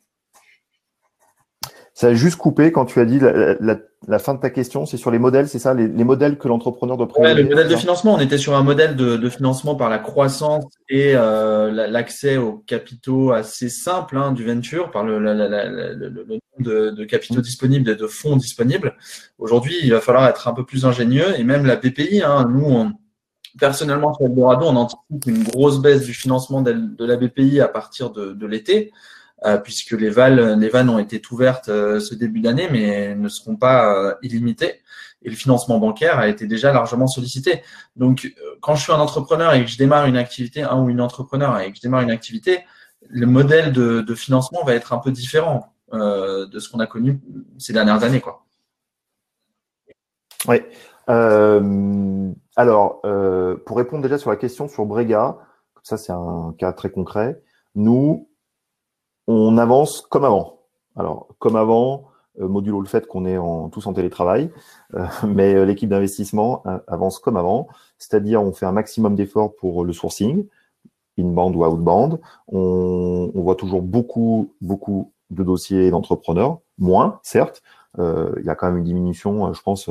[2.00, 3.58] Ça a juste coupé quand tu as dit la,
[4.08, 6.48] la, fin de ta question, c'est sur les modèles, c'est ça les, les, modèles que
[6.48, 9.76] l'entrepreneur doit privilégier Le modèle de financement, on était sur un modèle de, de financement
[9.76, 15.20] par la croissance et euh, l'accès aux capitaux assez simple hein, du venture, par le,
[15.20, 18.96] le de, de, capitaux disponibles et de fonds disponibles.
[19.38, 22.64] Aujourd'hui, il va falloir être un peu plus ingénieux et même la BPI, hein, nous,
[22.64, 22.94] on,
[23.60, 27.68] personnellement, sur Eldorado, on anticipe une grosse baisse du financement de, de la BPI à
[27.68, 28.94] partir de, de l'été,
[29.64, 33.56] puisque les, valles, les vannes ont été ouvertes euh, ce début d'année, mais ne seront
[33.56, 34.82] pas euh, illimitées.
[35.22, 37.62] Et le financement bancaire a été déjà largement sollicité.
[37.96, 41.02] Donc, quand je suis un entrepreneur et que je démarre une activité, un ou une
[41.02, 42.60] entrepreneur et que je démarre une activité,
[43.08, 45.74] le modèle de, de financement va être un peu différent.
[45.94, 47.20] Euh, de ce qu'on a connu
[47.58, 48.22] ces dernières années.
[48.22, 48.46] Quoi.
[50.48, 50.58] Oui.
[51.10, 55.38] Euh, alors, euh, pour répondre déjà sur la question sur Brega,
[55.82, 57.42] ça c'est un cas très concret,
[57.74, 58.29] nous,
[59.30, 60.60] on avance comme avant.
[60.96, 62.06] Alors, comme avant,
[62.38, 64.50] modulo le fait qu'on est en, tous en télétravail,
[65.28, 70.46] mais l'équipe d'investissement avance comme avant, c'est-à-dire on fait un maximum d'efforts pour le sourcing,
[71.20, 72.20] inbound ou outbound.
[72.48, 77.62] On, voit toujours beaucoup, beaucoup de dossiers d'entrepreneurs, moins, certes.
[78.00, 79.90] Euh, il y a quand même une diminution, euh, je pense,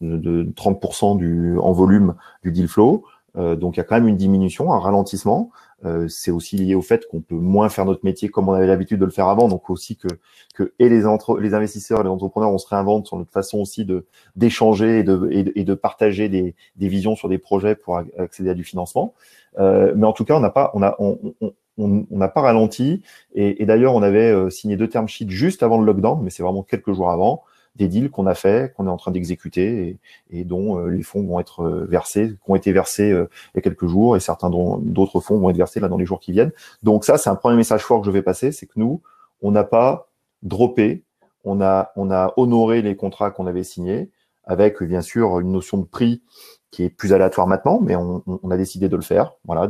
[0.00, 3.04] de, 30% du, en volume du deal flow.
[3.36, 5.50] Euh, donc il y a quand même une diminution, un ralentissement.
[5.84, 8.66] Euh, c'est aussi lié au fait qu'on peut moins faire notre métier comme on avait
[8.66, 9.48] l'habitude de le faire avant.
[9.48, 10.08] Donc aussi que,
[10.54, 13.58] que et les, entre, les investisseurs et les entrepreneurs, on se réinvente sur notre façon
[13.58, 17.98] aussi de d'échanger et de, et de, partager des, des, visions sur des projets pour
[18.18, 19.14] accéder à du financement.
[19.58, 22.40] Euh, mais en tout cas, on n'a pas, on a, on, on, on n'a pas
[22.40, 23.02] ralenti.
[23.34, 26.64] Et, d'ailleurs, on avait signé deux term sheets juste avant le lockdown, mais c'est vraiment
[26.64, 27.44] quelques jours avant,
[27.78, 29.98] des deals qu'on a fait, qu'on est en train d'exécuter
[30.30, 33.58] et, dont euh, les fonds vont être euh, versés, qui ont été versés il y
[33.58, 36.32] a quelques jours, et certains d'autres fonds vont être versés là dans les jours qui
[36.32, 36.52] viennent.
[36.82, 39.00] Donc ça, c'est un premier message fort que je vais passer, c'est que nous,
[39.40, 40.08] on n'a pas
[40.42, 41.04] droppé,
[41.44, 44.10] on a, on a honoré les contrats qu'on avait signés,
[44.44, 46.22] avec bien sûr une notion de prix
[46.70, 49.68] qui est plus aléatoire maintenant, mais on, on a décidé de le faire, voilà,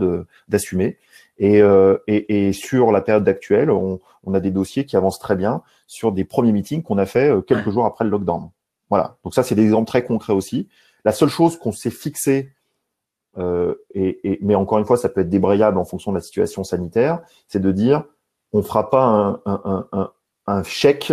[0.49, 0.99] d'assumer.
[1.38, 5.20] Et, euh, et, et, sur la période actuelle, on, on, a des dossiers qui avancent
[5.20, 8.51] très bien sur des premiers meetings qu'on a fait euh, quelques jours après le lockdown.
[8.90, 9.16] Voilà.
[9.22, 10.68] Donc ça, c'est des exemples très concrets aussi.
[11.05, 12.51] La seule chose qu'on s'est fixé,
[13.38, 16.22] euh, et, et, mais encore une fois, ça peut être débrayable en fonction de la
[16.22, 18.05] situation sanitaire, c'est de dire,
[18.53, 20.11] on fera pas un, un, un,
[20.46, 21.12] un chèque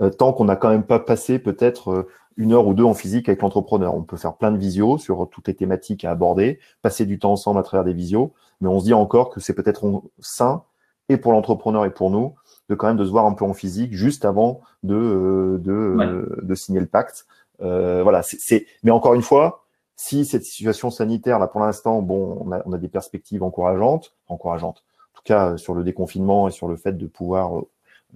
[0.00, 2.94] euh, tant qu'on n'a quand même pas passé peut-être euh, une heure ou deux en
[2.94, 3.94] physique avec l'entrepreneur.
[3.94, 7.32] On peut faire plein de visios sur toutes les thématiques à aborder, passer du temps
[7.32, 10.62] ensemble à travers des visios, mais on se dit encore que c'est peut-être sain
[11.08, 12.34] et pour l'entrepreneur et pour nous
[12.68, 15.72] de quand même de se voir un peu en physique juste avant de euh, de,
[15.72, 17.26] euh, de signer le pacte.
[17.60, 19.64] Euh, voilà, c'est mais encore une fois,
[19.96, 24.14] si cette situation sanitaire là pour l'instant, bon, on a, on a des perspectives encourageantes,
[24.28, 24.84] encourageantes.
[25.14, 27.62] En tout cas sur le déconfinement et sur le fait de pouvoir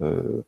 [0.01, 0.45] euh,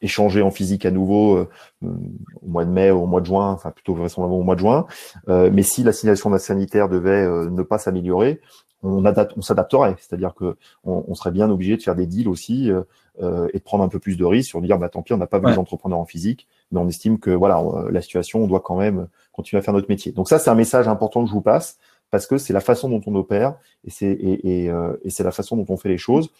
[0.00, 1.48] échanger en physique à nouveau euh,
[1.82, 4.86] au mois de mai, au mois de juin, enfin plutôt vraisemblablement au mois de juin.
[5.28, 8.40] Euh, mais si la situation sanitaire devait euh, ne pas s'améliorer,
[8.82, 13.58] on, on s'adapterait, c'est-à-dire que on, serait bien obligé de faire des deals aussi et
[13.58, 15.38] de prendre un peu plus de risques sur dire bah tant pis, on n'a pas
[15.38, 18.76] vu les entrepreneurs en physique, mais on estime que voilà la situation, on doit quand
[18.76, 20.12] même continuer à faire notre métier.
[20.12, 21.78] Donc ça, c'est un message important que je vous passe
[22.10, 25.32] parce que c'est la façon dont on opère et c'est et, et, et c'est la
[25.32, 26.30] façon dont on fait les choses.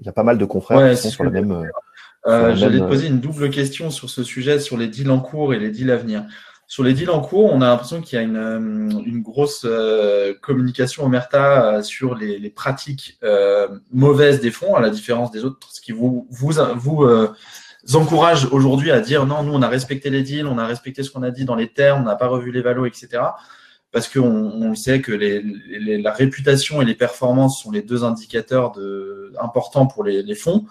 [0.00, 1.70] Il y a pas mal de confrères qui sont sur la même
[2.26, 5.54] euh, J'allais te poser une double question sur ce sujet, sur les deals en cours
[5.54, 6.24] et les deals à venir.
[6.66, 9.64] sur les deals en cours, on a l'impression qu'il y a une, euh, une grosse
[9.64, 13.18] euh, communication omerta euh, sur les, les pratiques
[13.90, 17.06] mauvaises des fonds, à la différence des autres, ce qui vous, vous, vous
[17.94, 21.10] encourage aujourd'hui à dire non, nous on a respecté les deals, on a respecté ce
[21.10, 23.22] qu'on a dit dans les termes, on n'a pas revu les valos, etc.
[23.90, 28.04] Parce qu'on on sait que les, les, la réputation et les performances sont les deux
[28.04, 30.66] indicateurs de, importants pour les, les fonds.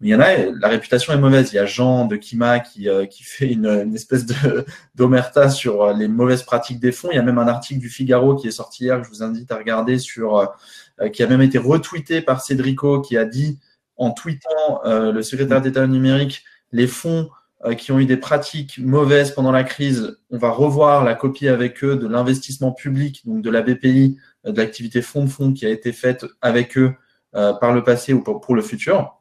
[0.00, 1.52] Mais il y en a, la réputation est mauvaise.
[1.52, 4.26] Il y a Jean de Kima qui, euh, qui fait une, une espèce
[4.94, 7.08] d'omerta sur euh, les mauvaises pratiques des fonds.
[7.10, 9.22] Il y a même un article du Figaro qui est sorti hier que je vous
[9.24, 13.58] invite à regarder sur, euh, qui a même été retweeté par Cédrico qui a dit
[13.96, 17.30] en tweetant le secrétaire d'État numérique les fonds
[17.76, 21.82] qui ont eu des pratiques mauvaises pendant la crise, on va revoir la copie avec
[21.82, 25.68] eux de l'investissement public, donc de la BPI, de l'activité fonds de fonds qui a
[25.68, 26.94] été faite avec eux
[27.32, 29.18] par le passé ou pour, le futur.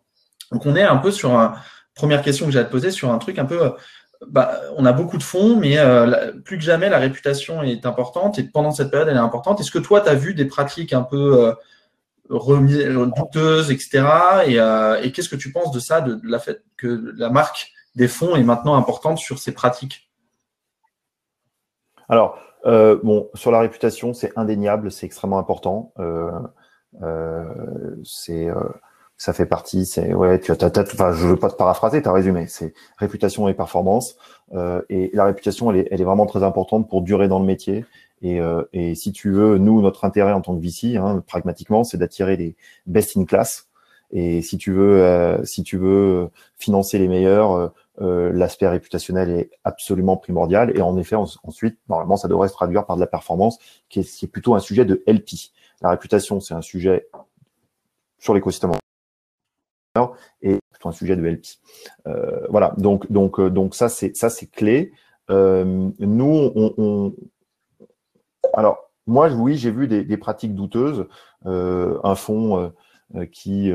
[0.51, 1.55] Donc on est un peu sur un
[1.97, 3.73] première question que j'ai à te poser sur un truc un peu.
[4.25, 8.39] Bah, on a beaucoup de fonds, mais euh, plus que jamais, la réputation est importante
[8.39, 9.59] et pendant cette période, elle est importante.
[9.59, 11.53] Est-ce que toi, tu as vu des pratiques un peu
[12.29, 14.03] euh, douteuses, etc.
[14.47, 18.07] Euh, et, qu'est-ce que tu penses de ça, de, la fait que la marque des
[18.07, 20.09] fonds est maintenant importante sur ces pratiques
[22.07, 25.93] Alors, bon, sur la réputation, c'est indéniable, c'est extrêmement important.
[28.05, 28.49] c'est
[29.17, 29.85] ça fait partie.
[29.85, 32.45] C'est ouais, tu as, enfin, je veux pas te paraphraser, tu as résumé.
[32.47, 34.15] C'est réputation et performance.
[34.53, 37.45] Euh, et la réputation, elle est, elle est vraiment très importante pour durer dans le
[37.45, 37.85] métier.
[38.21, 41.83] Et, euh, et si tu veux, nous, notre intérêt en tant que VC, hein, pragmatiquement,
[41.83, 42.55] c'est d'attirer les
[42.85, 43.67] best in class.
[44.11, 49.49] Et si tu veux, euh, si tu veux financer les meilleurs, euh, l'aspect réputationnel est
[49.63, 50.75] absolument primordial.
[50.77, 53.57] Et en effet, ensuite, normalement, ça devrait se traduire par de la performance,
[53.89, 55.51] qui est, plutôt un sujet de LP.
[55.81, 57.07] La réputation, c'est un sujet
[58.19, 58.71] sur l'écosystème
[60.41, 61.45] et plutôt un sujet de LP.
[62.05, 64.91] Euh, voilà, donc donc euh, donc ça c'est ça c'est clé.
[65.29, 67.15] Nous on,
[68.53, 71.07] alors moi oui j'ai vu des, pratiques douteuses.
[71.45, 72.71] un fonds
[73.31, 73.71] qui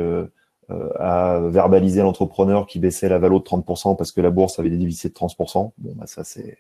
[0.71, 5.09] a verbalisé l'entrepreneur qui baissait la valeur de 30% parce que la bourse avait dévissé
[5.09, 5.73] de 30%.
[5.77, 6.59] Bon bah ça c'est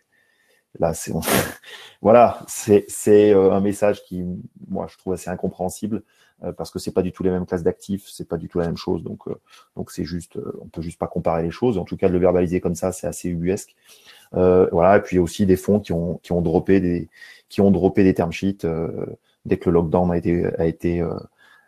[0.79, 1.13] là c'est
[2.03, 4.25] voilà c'est c'est un message qui
[4.69, 6.03] moi je trouve assez incompréhensible
[6.45, 8.59] euh, parce que c'est pas du tout les mêmes classes d'actifs, c'est pas du tout
[8.59, 9.03] la même chose.
[9.05, 9.35] Donc, euh,
[9.77, 11.79] donc c'est juste, euh, on peut juste pas comparer les choses.
[11.79, 13.75] En tout cas, de le verbaliser comme ça, c'est assez ubuesque.
[14.33, 14.97] voilà.
[14.97, 17.09] Et puis aussi des fonds qui ont qui ont droppé des
[17.49, 18.67] qui ont droppé des term sheets
[19.45, 21.03] dès que le lockdown a été a été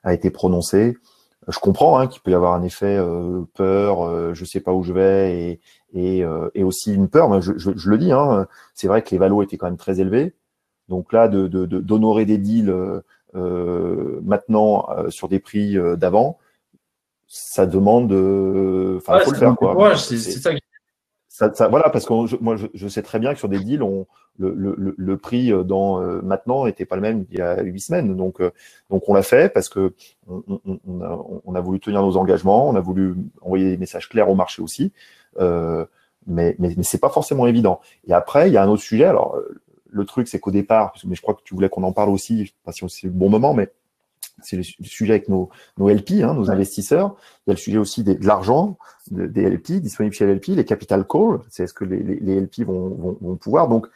[0.03, 0.97] a été prononcé.
[1.49, 2.99] Je comprends hein, qu'il peut y avoir un effet
[3.55, 5.61] peur, je sais pas où je vais, et
[5.97, 7.41] et, et aussi une peur.
[7.41, 10.01] je, je, je le dis, hein, c'est vrai que les valos étaient quand même très
[10.01, 10.35] élevés.
[10.89, 13.03] Donc là, de d'honorer de, des deals
[13.37, 16.39] euh, maintenant euh, sur des prix euh, d'avant,
[17.27, 18.13] ça demande,
[18.97, 19.97] enfin, faut le faire quoi.
[19.97, 20.51] c'est ça.
[21.37, 23.83] Ça, ça, voilà, parce que moi, je, je, sais très bien que sur des deals,
[23.83, 24.07] on,
[24.39, 28.17] le, le, le prix dans maintenant était pas le même il y a huit semaines.
[28.17, 28.41] Donc,
[28.89, 29.95] donc on l'a fait parce que
[30.29, 30.45] on,
[30.87, 34.31] on, a, on, a, voulu tenir nos engagements, on a voulu envoyer des messages clairs
[34.31, 34.93] au marché aussi.
[35.41, 35.85] Euh,
[36.29, 37.81] mais mais, mais c'est pas forcément évident.
[38.07, 39.07] Et après, il y a un autre sujet.
[39.07, 39.37] Alors,
[39.91, 42.45] le truc, c'est qu'au départ, mais je crois que tu voulais qu'on en parle aussi,
[42.45, 43.73] je sais pas si c'est le bon moment, mais
[44.43, 47.17] c'est le, sujet avec nos, nos LP, hein, nos investisseurs.
[47.47, 48.79] Il y a le sujet aussi de l'argent,
[49.11, 52.61] des LP, disponible chez les LP, les capital calls, c'est est-ce que les, les, LP
[52.61, 53.69] vont, vont, pouvoir.
[53.69, 53.87] Donc,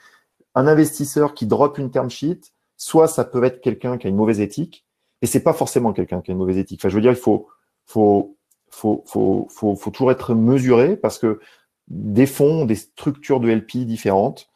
[0.54, 4.16] un investisseur qui drop une term sheet, soit ça peut être quelqu'un qui a une
[4.16, 4.84] mauvaise éthique,
[5.22, 6.80] et c'est pas forcément quelqu'un qui a une mauvaise éthique.
[6.80, 7.48] Enfin, je veux dire, il faut,
[7.86, 8.36] faut,
[8.70, 11.40] faut, faut, faut, faut toujours être mesuré parce que
[11.88, 14.48] des fonds, des structures de LP différentes,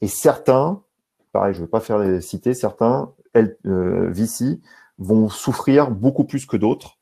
[0.00, 0.82] et certains,
[1.32, 4.60] pareil, je ne vais pas faire les citer, certains euh, VC
[5.00, 6.98] vont souffrir beaucoup plus que d'autres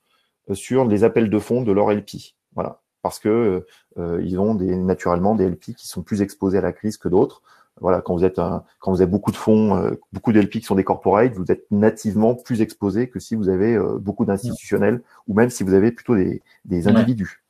[0.49, 2.35] euh, sur les appels de fonds de leur LP.
[2.55, 3.67] Voilà, parce que
[3.99, 7.09] euh, ils ont des, naturellement des LP qui sont plus exposés à la crise que
[7.09, 7.43] d'autres.
[7.81, 10.63] Voilà, quand vous êtes un, quand vous avez beaucoup de fonds, beaucoup de LP qui
[10.63, 15.35] sont des corporates, vous êtes nativement plus exposé que si vous avez beaucoup d'institutionnels ou
[15.35, 17.45] même si vous avez plutôt des, des individus.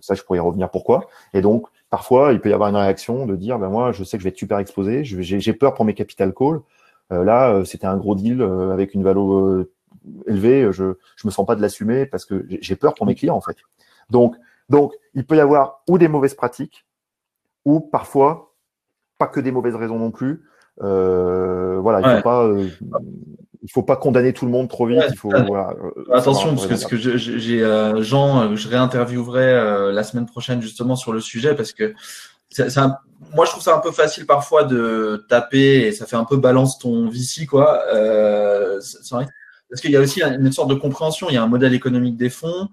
[0.00, 1.08] ça, je pourrais y revenir pourquoi.
[1.32, 4.18] Et donc, parfois, il peut y avoir une réaction de dire, ben moi, je sais
[4.18, 6.60] que je vais être super exposé, j'ai peur pour mes capital calls.
[7.12, 9.64] Euh, là, euh, c'était un gros deal euh, avec une valeur
[10.26, 13.36] élevée, je je me sens pas de l'assumer parce que j'ai peur pour mes clients
[13.36, 13.56] en fait.
[14.10, 14.36] Donc,
[14.68, 16.86] donc, il peut y avoir ou des mauvaises pratiques,
[17.64, 18.54] ou parfois
[19.18, 20.42] pas que des mauvaises raisons non plus.
[20.78, 22.50] voilà, il faut pas
[23.64, 25.02] il faut pas condamner tout le monde trop vite.
[25.08, 27.58] il faut, voilà, euh, Attention, parce que, ce que j'ai
[28.02, 31.94] Jean, je réinterviewerai la semaine prochaine justement sur le sujet parce que
[33.34, 36.36] moi je trouve ça un peu facile parfois de taper et ça fait un peu
[36.36, 37.82] balance ton VC quoi.
[37.94, 39.26] Euh, vrai.
[39.70, 41.28] Parce qu'il y a aussi une sorte de compréhension.
[41.30, 42.68] Il y a un modèle économique des fonds.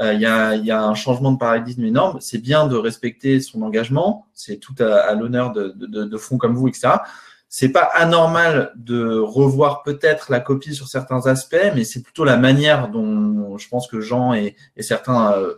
[0.00, 2.18] il y, a, y, a, un changement de paradigme énorme.
[2.20, 6.56] C'est bien de respecter son engagement, c'est tout à, l'honneur de, de, de, fonds comme
[6.56, 6.98] vous, etc
[7.52, 12.36] c'est pas anormal de revoir peut-être la copie sur certains aspects, mais c'est plutôt la
[12.36, 15.54] manière dont je pense que Jean et, certains euh,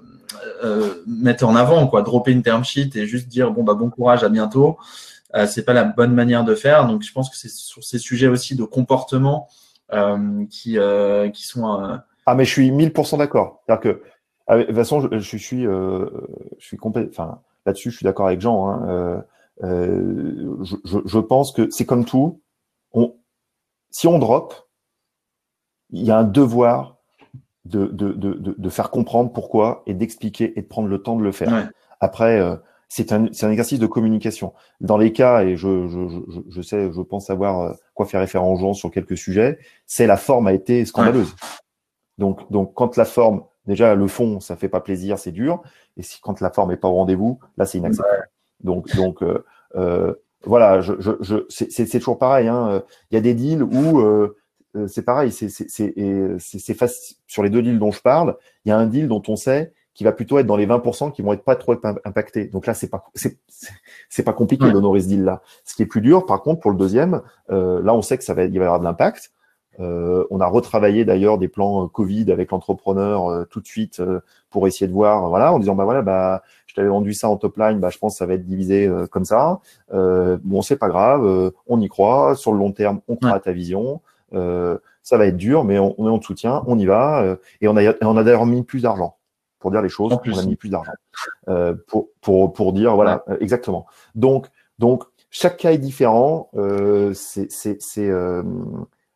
[0.62, 2.02] euh, mettent en avant, quoi.
[2.02, 4.78] Dropper une term sheet et juste dire bon bah bon courage, à bientôt.
[5.34, 6.86] Euh, c'est pas la bonne manière de faire.
[6.86, 9.48] Donc je pense que c'est sur ces sujets aussi de comportement
[9.92, 10.78] euh, qui
[11.32, 11.98] qui sont.
[12.24, 13.62] Ah mais je suis 1000% d'accord.
[13.66, 14.02] C'est-à-dire que
[14.46, 16.08] ah, de toute façon je, suis je
[16.58, 17.10] suis complètement.
[17.10, 18.68] Enfin là-dessus je suis d'accord avec Jean.
[18.68, 19.24] Hein,
[19.62, 22.40] euh, je, je, je, pense que c'est comme tout.
[22.92, 23.14] On,
[23.90, 24.68] si on drop,
[25.90, 26.96] il y a un devoir
[27.64, 31.22] de, de, de, de faire comprendre pourquoi et d'expliquer et de prendre le temps de
[31.22, 31.70] le faire.
[32.00, 32.56] Après, euh,
[32.88, 34.52] c'est un, un, exercice de communication.
[34.80, 38.58] Dans les cas, et je, je, je, sais, je pense savoir euh, quoi faire référence
[38.58, 41.34] aux gens sur quelques sujets, c'est la forme a été scandaleuse.
[42.18, 45.62] Donc, donc, quand la forme, déjà le fond, ça fait pas plaisir, c'est dur.
[45.96, 48.28] Et si quand la forme est pas au rendez-vous, là, c'est inacceptable.
[48.62, 49.44] Donc, donc euh,
[49.76, 52.48] euh, voilà, je, je, je c'est toujours pareil.
[52.48, 52.82] Hein.
[53.10, 54.36] Il y a des deals où euh,
[54.86, 57.16] c'est pareil, c'est facile.
[57.26, 59.72] Sur les deux deals dont je parle, il y a un deal dont on sait
[59.94, 62.46] qui va plutôt être dans les 20% qui vont être pas trop impactés.
[62.46, 63.04] Donc là, c'est pas
[64.08, 65.42] c'est pas compliqué d'honorer ce deal là.
[65.64, 68.24] Ce qui est plus dur, par contre, pour le deuxième, euh, là, on sait que
[68.24, 69.32] ça va il va y avoir de l'impact.
[69.80, 74.02] Euh, on a retravaillé d'ailleurs des plans Covid avec l'entrepreneur tout de suite
[74.50, 77.36] pour essayer de voir, voilà, en disant bah voilà, bah je t'avais vendu ça en
[77.36, 79.60] top line, bah, je pense que ça va être divisé euh, comme ça.
[79.92, 82.34] Euh, bon, c'est pas grave, euh, on y croit.
[82.34, 84.00] Sur le long terme, on croit à ta vision.
[84.34, 87.36] Euh, ça va être dur, mais on, on, est en soutien, on y va.
[87.60, 89.16] et on a, on a d'ailleurs mis plus d'argent
[89.58, 90.12] pour dire les choses.
[90.12, 90.92] On a mis plus d'argent
[91.86, 93.86] pour, pour, pour dire voilà exactement.
[94.14, 94.46] Donc
[94.78, 96.50] donc chaque cas est différent.
[97.14, 97.80] c'est c'est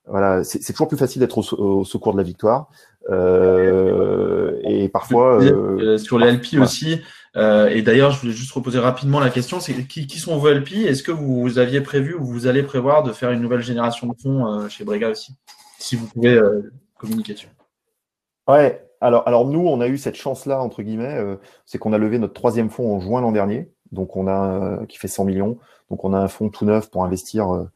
[0.08, 2.68] voilà, c'est toujours plus facile d'être au, secours de la victoire.
[3.10, 5.42] Euh, et parfois.
[5.42, 7.00] Euh, sur les LP aussi,
[7.36, 10.86] euh, et d'ailleurs, je voulais juste reposer rapidement la question, c'est qui, sont vos LP
[10.86, 14.14] Est-ce que vous aviez prévu ou vous allez prévoir de faire une nouvelle génération de
[14.18, 15.34] fonds euh, chez Brega aussi?
[15.78, 17.48] Si vous pouvez euh, communiquer dessus.
[18.48, 21.20] Ouais, alors, alors nous, on a eu cette chance-là, entre guillemets,
[21.66, 24.96] c'est qu'on a levé notre troisième fonds en juin l'an dernier, donc on a qui
[24.96, 25.58] fait 100 millions.
[25.90, 27.66] Donc on a un fonds tout neuf pour investir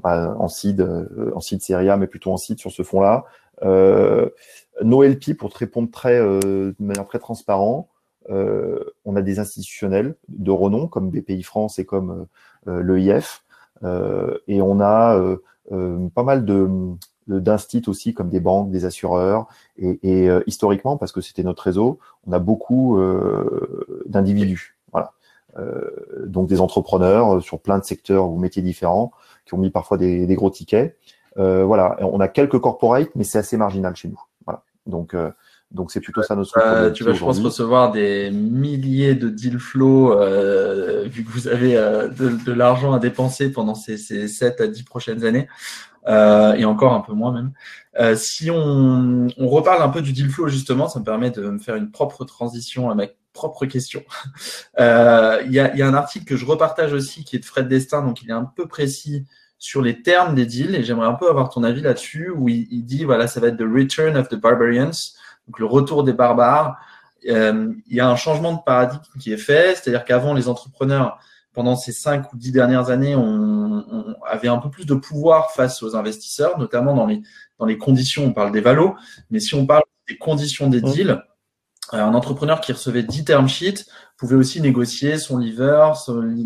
[0.00, 0.86] bah, en seed,
[1.32, 3.24] en seed série A, mais plutôt en seed sur ce fonds-là.
[3.62, 7.88] nos LP, pour te répondre très, de manière très transparente,
[8.30, 12.26] on a des institutionnels de renom comme BPI France et comme
[12.68, 13.44] euh, l'EIF.
[13.82, 15.18] Euh, et on a
[16.14, 16.68] pas mal de
[17.28, 19.46] d'instituts aussi comme des banques, des assureurs
[19.78, 23.00] et, historiquement parce que c'était notre réseau, on a beaucoup
[24.06, 25.12] d'individus, voilà,
[26.24, 29.12] donc des entrepreneurs sur plein de secteurs ou métiers différents
[29.46, 30.98] qui ont mis parfois des, gros tickets.
[31.36, 34.20] voilà, on a quelques corporates, mais c'est assez marginal chez nous.
[34.44, 35.14] Voilà, donc
[35.70, 39.58] donc c'est plutôt ça notre euh, Tu vas, je pense, recevoir des milliers de deal
[39.58, 44.60] flow euh, vu que vous avez euh, de, l'argent à dépenser pendant ces, ces 7
[44.60, 45.48] à 10 prochaines années.
[46.08, 47.52] Euh, et encore un peu moins même.
[47.98, 51.42] Euh, si on, on, reparle un peu du deal flow justement, ça me permet de
[51.42, 53.04] me faire une propre transition à ma
[53.34, 54.02] propre question.
[54.78, 57.68] Il y, a, y, a, un article que je repartage aussi qui est de Fred
[57.68, 59.26] Destin, donc il est un peu précis
[59.58, 62.66] sur les termes des deals et j'aimerais un peu avoir ton avis là-dessus où il,
[62.70, 65.12] il, dit voilà ça va être the return of the barbarians
[65.50, 66.78] donc le retour des barbares.
[67.28, 71.18] Euh, il y a un changement de paradigme qui est fait, c'est-à-dire qu'avant, les entrepreneurs,
[71.52, 75.50] pendant ces cinq ou dix dernières années, on, on, avait un peu plus de pouvoir
[75.50, 77.20] face aux investisseurs, notamment dans les,
[77.58, 78.94] dans les conditions, on parle des valos,
[79.30, 81.20] mais si on parle des conditions des deals,
[81.92, 83.86] euh, un entrepreneur qui recevait 10 term sheets
[84.16, 85.90] pouvait aussi négocier son lever,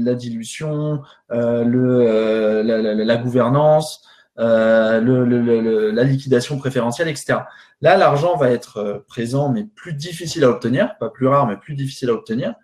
[0.02, 4.02] la dilution, euh, le, euh, la, la, la, gouvernance,
[4.38, 7.38] euh, le, le, la liquidation préférentielle, etc.
[7.80, 11.56] Là, l'argent va être euh, présent, mais plus difficile à obtenir, pas plus rare, mais
[11.56, 12.54] plus difficile à obtenir.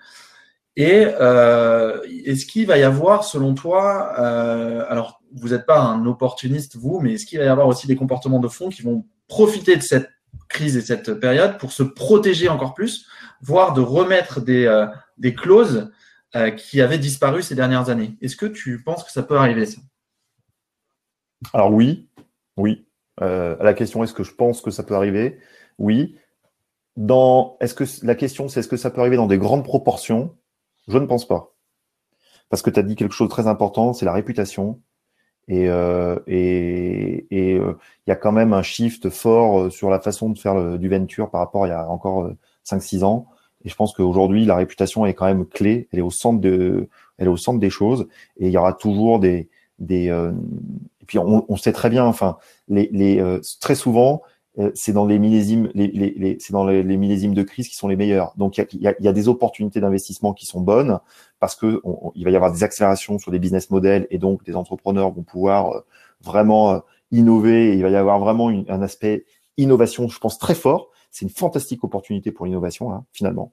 [0.77, 6.07] Et euh, est-ce qu'il va y avoir, selon toi, euh, alors vous n'êtes pas un
[6.07, 9.05] opportuniste, vous, mais est-ce qu'il va y avoir aussi des comportements de fonds qui vont
[9.29, 10.09] profiter de cette
[10.49, 13.07] crise et cette période pour se protéger encore plus,
[13.41, 14.87] voire de remettre des, euh,
[15.19, 15.91] des clauses
[16.37, 18.17] euh, qui avaient disparu ces dernières années?
[18.21, 19.81] Est-ce que tu penses que ça peut arriver ça?
[21.53, 22.09] Alors oui,
[22.57, 22.87] oui,
[23.23, 25.39] euh, la question est-ce que je pense que ça peut arriver?
[25.79, 26.17] Oui.
[26.97, 30.37] Dans est-ce que la question c'est est-ce que ça peut arriver dans des grandes proportions?
[30.89, 31.55] Je ne pense pas.
[32.49, 34.81] Parce que tu as dit quelque chose de très important, c'est la réputation.
[35.49, 37.75] Et euh, et il euh,
[38.07, 41.41] y a quand même un shift fort sur la façon de faire du venture par
[41.41, 42.31] rapport à il y a encore
[42.65, 43.29] 5-6 ans.
[43.65, 45.89] Et je pense qu'aujourd'hui, la réputation est quand même clé.
[45.93, 46.89] Elle est au centre de,
[47.19, 48.09] elle est au centre des choses.
[48.39, 49.49] Et il y aura toujours des,
[49.79, 50.11] des,
[51.19, 52.37] on, sait très bien, enfin,
[52.71, 54.23] euh, très souvent,
[54.59, 55.71] euh, c'est dans les millésimes,
[56.39, 58.35] c'est dans les, millésimes de crise qui sont les meilleurs.
[58.37, 60.99] Donc il y a, des opportunités d'investissement qui sont bonnes
[61.39, 61.81] parce que
[62.15, 65.23] il va y avoir des accélérations sur des business models et donc des entrepreneurs vont
[65.23, 65.81] pouvoir euh,
[66.21, 66.83] vraiment
[67.13, 67.77] innover.
[67.77, 69.25] Il va y avoir vraiment un aspect
[69.57, 70.91] innovation, je pense très fort.
[71.13, 73.53] C'est une fantastique opportunité pour l'innovation hein, finalement.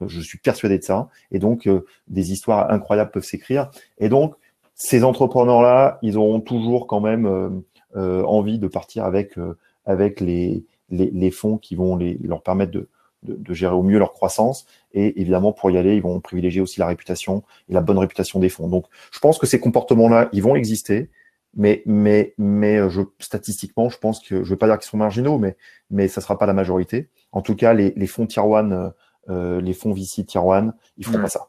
[0.00, 1.08] Je suis persuadé de ça.
[1.30, 1.68] Et donc
[2.08, 3.70] des histoires incroyables peuvent s'écrire.
[3.98, 4.34] Et donc
[4.74, 7.62] ces entrepreneurs-là, ils auront toujours quand même
[7.94, 9.36] envie de partir avec
[9.84, 12.88] avec les, les, les fonds qui vont les, leur permettre de,
[13.22, 14.66] de, de, gérer au mieux leur croissance.
[14.92, 18.38] Et évidemment, pour y aller, ils vont privilégier aussi la réputation et la bonne réputation
[18.38, 18.68] des fonds.
[18.68, 21.10] Donc, je pense que ces comportements-là, ils vont exister.
[21.54, 24.96] Mais, mais, mais je, statistiquement, je pense que je ne vais pas dire qu'ils sont
[24.96, 25.56] marginaux, mais,
[25.90, 27.10] mais ça ne sera pas la majorité.
[27.30, 28.92] En tout cas, les, les fonds Tier 1,
[29.28, 31.48] euh, les fonds VC Tier 1, ils feront pas ça.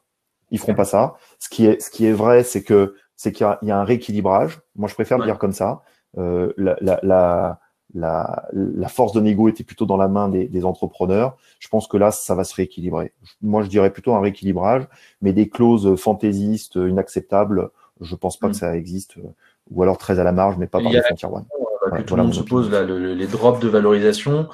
[0.51, 1.15] Ils feront pas ça.
[1.39, 3.83] Ce qui est, ce qui est vrai, c'est que c'est qu'il y, y, a un
[3.83, 4.61] rééquilibrage.
[4.75, 5.83] Moi, je préfère le dire comme ça.
[6.17, 7.59] Euh, la, la,
[7.93, 11.37] la, la, force de négo était plutôt dans la main des, des, entrepreneurs.
[11.59, 13.13] Je pense que là, ça va se rééquilibrer.
[13.41, 14.87] Moi, je dirais plutôt un rééquilibrage,
[15.21, 17.69] mais des clauses fantaisistes inacceptables,
[18.01, 18.55] je pense pas que mm.
[18.55, 19.15] ça existe,
[19.69, 21.45] ou alors très à la marge, mais pas par les tier one.
[22.05, 24.47] tout le monde se pose là, les drops de valorisation.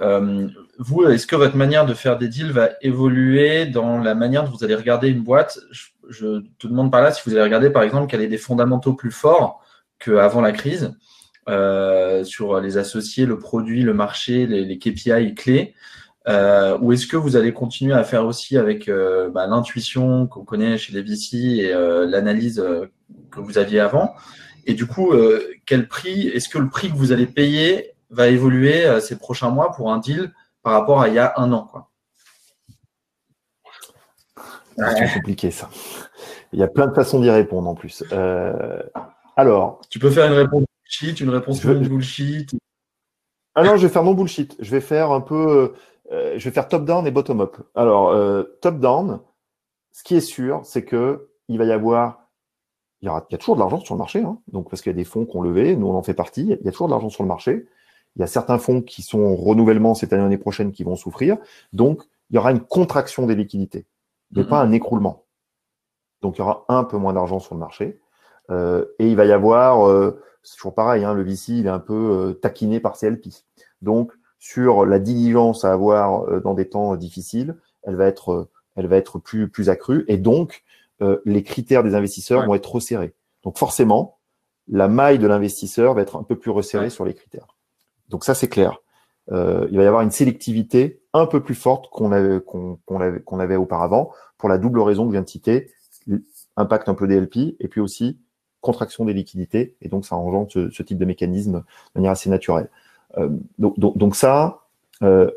[0.00, 0.48] Euh,
[0.78, 4.50] vous, est-ce que votre manière de faire des deals va évoluer dans la manière dont
[4.50, 5.58] vous allez regarder une boîte?
[5.70, 8.38] Je, je, te demande par là si vous allez regarder par exemple qu'elle ait des
[8.38, 9.62] fondamentaux plus forts
[9.98, 10.94] qu'avant la crise
[11.48, 15.74] euh, sur les associés, le produit, le marché, les, KPI clés.
[16.28, 20.44] Euh, Ou est-ce que vous allez continuer à faire aussi avec euh, bah, l'intuition qu'on
[20.44, 21.72] connaît chez les VC et
[22.06, 22.64] l'analyse
[23.30, 24.14] que vous aviez avant?
[24.66, 25.12] Et du coup,
[25.66, 29.72] quel prix Est-ce que le prix que vous allez payer va évoluer ces prochains mois
[29.72, 30.32] pour un deal
[30.62, 31.68] par rapport à il y a un an
[34.76, 35.68] C'est compliqué ça.
[36.52, 38.04] Il y a plein de façons d'y répondre en plus.
[39.36, 40.64] alors, tu peux faire une réponse
[41.00, 42.50] une réponse non bullshit.
[43.54, 44.56] Ah non, je vais faire non bullshit.
[44.60, 45.74] Je vais faire un peu,
[46.10, 47.56] euh, je vais faire top down et bottom up.
[47.74, 49.20] Alors euh, top down,
[49.92, 52.28] ce qui est sûr, c'est que il va y avoir,
[53.00, 54.38] il y, aura, il y a toujours de l'argent sur le marché, hein.
[54.48, 56.56] donc parce qu'il y a des fonds qui ont levé, nous on en fait partie.
[56.60, 57.66] Il y a toujours de l'argent sur le marché.
[58.16, 60.96] Il y a certains fonds qui sont en renouvellement cette année, l'année prochaine qui vont
[60.96, 61.38] souffrir.
[61.72, 63.86] Donc il y aura une contraction des liquidités,
[64.32, 65.24] mais pas un écroulement.
[66.20, 68.00] Donc il y aura un peu moins d'argent sur le marché.
[68.50, 71.70] Euh, et il va y avoir euh, c'est toujours pareil, hein, le VC, il est
[71.70, 73.28] un peu euh, taquiné par CLP.
[73.80, 78.86] Donc, sur la diligence à avoir euh, dans des temps difficiles, elle va être, elle
[78.86, 80.04] va être plus, plus accrue.
[80.08, 80.64] Et donc,
[81.24, 83.12] les critères des investisseurs vont être resserrés.
[83.42, 84.18] Donc, forcément,
[84.68, 87.56] la maille de l'investisseur va être un peu plus resserrée sur les critères.
[88.08, 88.81] Donc, ça, c'est clair.
[89.30, 93.20] Euh, il va y avoir une sélectivité un peu plus forte qu'on avait, qu'on avait,
[93.20, 95.70] qu'on avait auparavant pour la double raison que je viens de citer,
[96.56, 98.18] impact un peu des LP et puis aussi
[98.60, 101.64] contraction des liquidités, et donc ça engendre ce, type de mécanisme de
[101.96, 102.70] manière assez naturelle.
[103.18, 104.62] Euh, donc, donc, ça,
[105.02, 105.30] euh,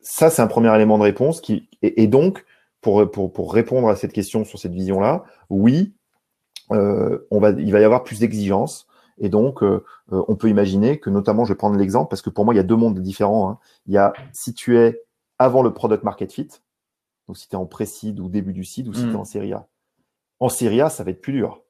[0.00, 2.44] ça c'est un premier élément de réponse qui et, donc
[2.80, 5.92] pour, pour, pour, répondre à cette question sur cette vision-là, oui,
[6.70, 8.86] on va, il va y avoir plus d'exigences.
[9.18, 9.62] Et donc,
[10.10, 12.60] on peut imaginer que, notamment, je vais prendre l'exemple parce que pour moi, il y
[12.60, 13.50] a deux mondes différents.
[13.50, 13.58] Hein.
[13.86, 15.02] Il y a si tu es
[15.38, 16.48] avant le product market fit,
[17.28, 19.16] donc si tu es en pré-seed ou début du seed ou si tu es mm.
[19.16, 19.66] en série A.
[20.40, 21.62] En série A, ça va être plus dur.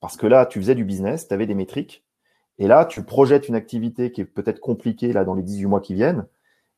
[0.00, 2.04] Parce que là, tu faisais du business, tu avais des métriques.
[2.58, 5.80] Et là, tu projettes une activité qui est peut-être compliquée là dans les 18 mois
[5.80, 6.26] qui viennent.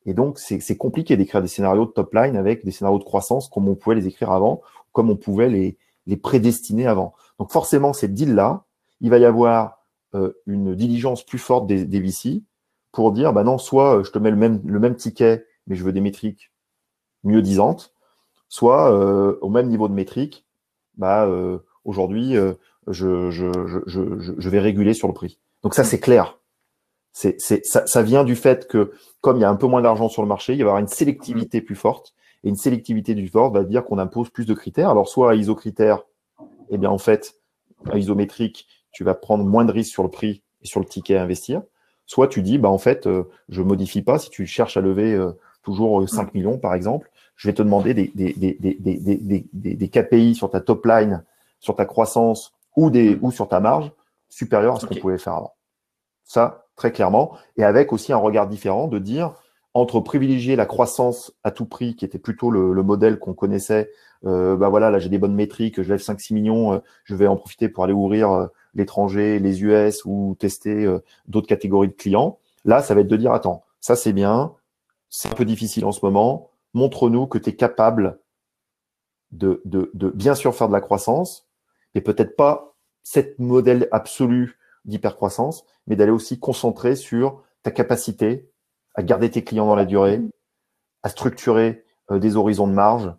[0.05, 3.47] Et donc, c'est compliqué d'écrire des scénarios de top line avec des scénarios de croissance
[3.47, 4.61] comme on pouvait les écrire avant,
[4.91, 7.13] comme on pouvait les, les prédestiner avant.
[7.39, 8.65] Donc, forcément, ces deals-là,
[9.03, 9.83] il va y avoir
[10.15, 12.41] euh, une diligence plus forte des, des VC
[12.91, 15.91] pour dire, bah non, soit euh, je te mets le même, ticket, mais je veux
[15.91, 16.51] des métriques
[17.23, 17.93] mieux disantes,
[18.47, 20.47] soit euh, au même niveau de métriques,
[20.95, 21.27] bah,
[21.85, 22.35] aujourd'hui,
[22.87, 25.39] je, vais réguler sur le prix.
[25.63, 26.37] Donc ça, c'est clair.
[27.11, 28.91] C'est, c'est, ça, ça vient du fait que,
[29.21, 30.77] comme il y a un peu moins d'argent sur le marché, il va y avoir
[30.77, 32.13] une sélectivité plus forte.
[32.43, 34.91] Et une sélectivité du forte va dire qu'on impose plus de critères.
[34.91, 36.03] Alors, soit à isocritères,
[36.69, 37.39] eh bien, en fait,
[37.89, 41.17] à isométrique, tu vas prendre moins de risques sur le prix et sur le ticket
[41.17, 41.61] à investir.
[42.05, 44.19] Soit tu dis, bah, en fait, euh, je modifie pas.
[44.19, 45.31] Si tu cherches à lever euh,
[45.63, 49.45] toujours 5 euh, millions, par exemple, je vais te demander des, des, des, des, des,
[49.51, 51.23] des, des KPI sur ta top line,
[51.59, 53.91] sur ta croissance ou, des, ou sur ta marge
[54.29, 55.55] supérieure à ce qu'on pouvait faire avant.
[56.23, 57.35] Ça, très clairement.
[57.57, 59.33] Et avec aussi un regard différent de dire,
[59.73, 63.89] entre privilégier la croissance à tout prix, qui était plutôt le, le modèle qu'on connaissait,
[64.25, 67.27] euh, bah voilà, là j'ai des bonnes métriques, je lève 5-6 millions, euh, je vais
[67.27, 71.93] en profiter pour aller ouvrir euh, l'étranger, les US ou tester euh, d'autres catégories de
[71.93, 72.39] clients.
[72.65, 74.53] Là, ça va être de dire, attends, ça c'est bien,
[75.09, 78.19] c'est un peu difficile en ce moment, montre-nous que tu es capable
[79.31, 79.61] de,
[80.13, 81.47] bien sûr faire de la croissance,
[81.95, 88.49] et peut-être pas cette modèle absolu d'hypercroissance, mais d'aller aussi concentrer sur ta capacité
[88.95, 90.21] à garder tes clients dans la durée,
[91.01, 93.11] à structurer euh, des horizons de marge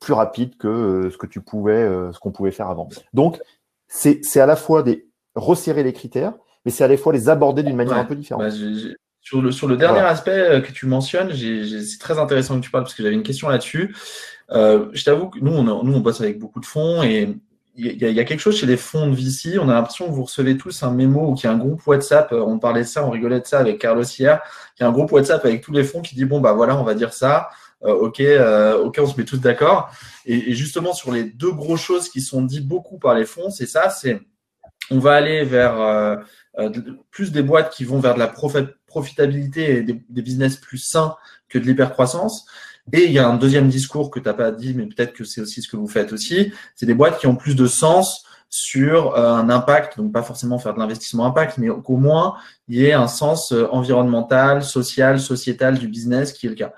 [0.00, 2.88] plus rapides que euh, ce que tu pouvais, ce qu'on pouvait faire avant.
[3.12, 3.40] Donc,
[3.92, 6.32] c'est à la fois des resserrer les critères,
[6.64, 8.42] mais c'est à la fois les aborder d'une manière un peu différente.
[8.42, 8.50] Bah,
[9.20, 12.84] sur le, sur le dernier aspect que tu mentionnes, c'est très intéressant que tu parles
[12.84, 13.94] parce que j'avais une question là-dessus.
[14.50, 17.36] je t'avoue que nous on, nous, on bosse avec beaucoup de fonds et
[17.74, 19.58] il y, a quelque chose chez les fonds de VC.
[19.58, 21.86] On a l'impression que vous recevez tous un mémo ou qu'il y a un groupe
[21.86, 22.32] WhatsApp.
[22.32, 24.42] On parlait de ça, on rigolait de ça avec Carlos hier.
[24.78, 26.78] Il y a un groupe WhatsApp avec tous les fonds qui dit bon bah voilà,
[26.78, 27.48] on va dire ça.
[27.84, 29.90] Euh, ok, euh, ok, on se met tous d'accord.
[30.24, 33.66] Et, justement, sur les deux grosses choses qui sont dites beaucoup par les fonds, c'est
[33.66, 34.20] ça, c'est
[34.90, 36.16] on va aller vers euh,
[37.10, 38.32] plus des boîtes qui vont vers de la
[38.86, 41.16] profitabilité et des, business plus sains
[41.48, 42.46] que de l'hypercroissance.
[42.92, 45.24] Et il y a un deuxième discours que tu n'as pas dit, mais peut-être que
[45.24, 48.24] c'est aussi ce que vous faites aussi, c'est des boîtes qui ont plus de sens
[48.50, 52.34] sur un impact, donc pas forcément faire de l'investissement impact, mais qu'au moins
[52.68, 56.74] il y ait un sens environnemental, social, sociétal du business qui est le cas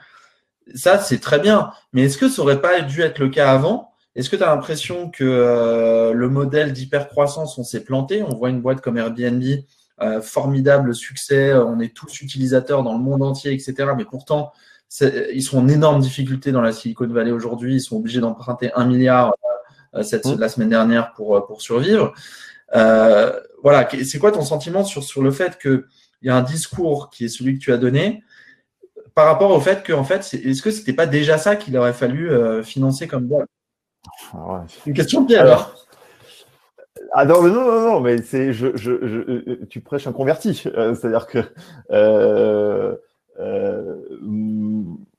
[0.74, 1.70] ça, c'est très bien.
[1.92, 3.92] Mais est-ce que ça aurait pas dû être le cas avant?
[4.14, 8.22] Est-ce que tu as l'impression que euh, le modèle d'hypercroissance, on s'est planté?
[8.22, 9.42] On voit une boîte comme Airbnb,
[10.02, 13.90] euh, formidable succès, on est tous utilisateurs dans le monde entier, etc.
[13.96, 14.52] Mais pourtant,
[15.00, 17.74] ils sont en énorme difficulté dans la Silicon Valley aujourd'hui.
[17.74, 19.34] Ils sont obligés d'emprunter un milliard
[19.94, 20.38] euh, cette, mmh.
[20.38, 22.14] la semaine dernière pour, pour survivre.
[22.72, 25.84] voilà, c'est quoi ton sentiment sur, sur le fait qu'il
[26.22, 28.22] y a un discours qui est celui que tu as donné
[29.14, 31.92] par rapport au fait que, en fait, est-ce que c'était pas déjà ça qu'il aurait
[31.92, 33.48] fallu euh, financer comme boîte?
[34.32, 35.74] Ah Une question de alors.
[37.12, 40.64] Ah non, non, non, non, mais c'est, je, je, euh, tu prêches un converti.
[40.76, 41.38] Euh, c'est-à-dire que,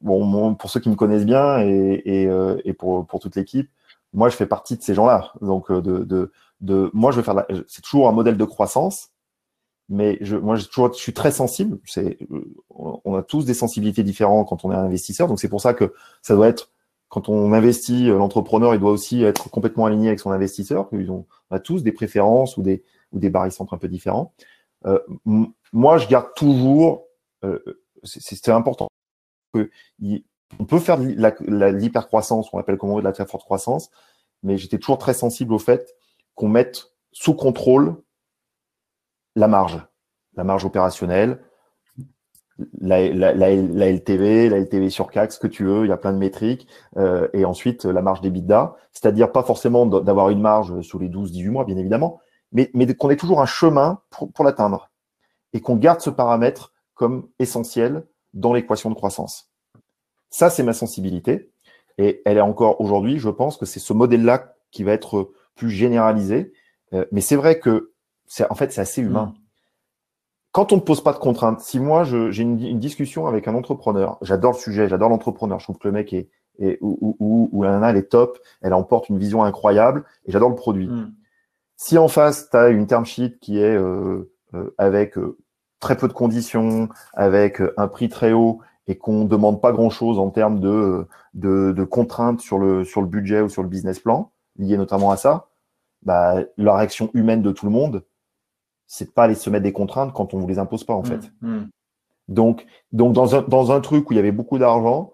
[0.01, 2.29] bon, pour ceux qui me connaissent bien et,
[2.65, 3.69] et, pour, pour toute l'équipe,
[4.13, 5.31] moi, je fais partie de ces gens-là.
[5.41, 6.31] Donc, de, de,
[6.61, 9.09] de, moi, je veux faire, c'est toujours un modèle de croissance
[9.89, 11.79] mais je, moi, je, toujours, je suis très sensible.
[11.85, 12.17] C'est,
[12.69, 15.73] on a tous des sensibilités différentes quand on est un investisseur, donc c'est pour ça
[15.73, 16.71] que ça doit être
[17.09, 20.89] quand on investit, euh, l'entrepreneur, il doit aussi être complètement aligné avec son investisseur.
[20.91, 24.33] Ils ont, on a tous des préférences ou des ou des barycentres un peu différents.
[24.85, 24.99] Euh,
[25.71, 27.05] moi, je garde toujours,
[27.43, 27.59] euh,
[28.03, 28.89] c'est important
[29.53, 29.69] que
[30.59, 31.05] on peut faire de
[31.69, 33.89] l'hypercroissance, on appelle comment de la très forte croissance,
[34.43, 35.95] mais j'étais toujours très sensible au fait
[36.35, 37.95] qu'on mette sous contrôle
[39.35, 39.85] la marge,
[40.35, 41.39] la marge opérationnelle,
[42.79, 45.91] la, la, la, la, LTV, la LTV sur CAC, ce que tu veux, il y
[45.91, 46.67] a plein de métriques,
[46.97, 51.49] euh, et ensuite la marge d'EBITDA, c'est-à-dire pas forcément d'avoir une marge sous les 12-18
[51.49, 52.21] mois, bien évidemment,
[52.51, 54.89] mais, mais qu'on ait toujours un chemin pour, pour l'atteindre,
[55.53, 59.51] et qu'on garde ce paramètre comme essentiel dans l'équation de croissance.
[60.29, 61.51] Ça, c'est ma sensibilité,
[61.97, 65.69] et elle est encore aujourd'hui, je pense que c'est ce modèle-là qui va être plus
[65.69, 66.53] généralisé,
[66.93, 67.91] euh, mais c'est vrai que
[68.27, 69.33] c'est en fait c'est assez humain.
[69.35, 69.39] Mm.
[70.51, 74.17] Quand on ne pose pas de contraintes, si moi j'ai une, discussion avec un entrepreneur,
[74.21, 77.63] j'adore le sujet, j'adore l'entrepreneur, je trouve que le mec est, est ou, ou, ou,
[77.63, 80.87] la nana elle est top, elle emporte une vision incroyable et j'adore le produit.
[80.87, 81.13] Mm.
[81.75, 85.37] Si en face tu as une term sheet qui est euh, euh, avec euh,
[85.81, 90.19] très peu de conditions, avec un prix très haut et qu'on demande pas grand chose
[90.19, 93.99] en termes de, de, de contraintes sur le sur le budget ou sur le business
[93.99, 95.47] plan lié notamment à ça,
[96.03, 98.03] bah, la réaction humaine de tout le monde,
[98.87, 101.31] c'est pas aller se mettre des contraintes quand on vous les impose pas en fait.
[101.41, 101.69] Mmh, mmh.
[102.27, 105.13] Donc, donc dans un, dans un truc où il y avait beaucoup d'argent,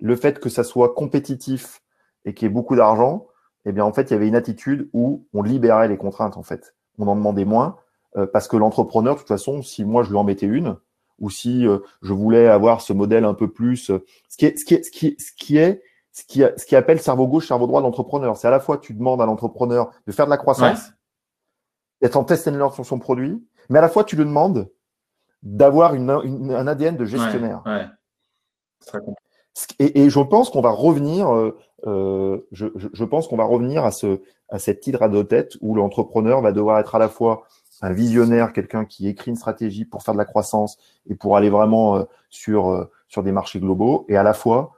[0.00, 1.82] le fait que ça soit compétitif
[2.24, 3.26] et qu'il y ait beaucoup d'argent,
[3.64, 6.42] eh bien en fait il y avait une attitude où on libérait les contraintes en
[6.42, 6.74] fait.
[6.98, 7.76] On en demandait moins
[8.16, 10.76] euh, parce que l'entrepreneur, de toute façon, si moi je lui en mettais une
[11.18, 14.58] ou si euh, je voulais avoir ce modèle un peu plus, euh, ce qui est,
[14.58, 17.28] ce qui est, ce qui est, ce qui est ce qui, ce qui appelle cerveau
[17.28, 18.36] gauche, cerveau droit de l'entrepreneur.
[18.36, 20.90] C'est à la fois tu demandes à l'entrepreneur de faire de la croissance,
[22.00, 24.70] d'être en test and learn sur son produit, mais à la fois tu lui demandes
[25.42, 27.62] d'avoir une, un ADN de gestionnaire.
[29.78, 33.84] Et, et, je pense qu'on va revenir, euh, euh je, je, pense qu'on va revenir
[33.84, 37.42] à, ce, à cette hydre de tête où l'entrepreneur va devoir être à la fois
[37.80, 40.78] un visionnaire, quelqu'un qui écrit une stratégie pour faire de la croissance
[41.08, 44.74] et pour aller vraiment euh, sur, euh, sur des marchés globaux, et à la fois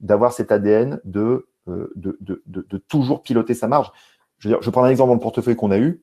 [0.00, 3.90] d'avoir cet ADN de, de, de, de, de, toujours piloter sa marge.
[4.38, 6.02] Je, veux dire, je prends un exemple dans le portefeuille qu'on a eu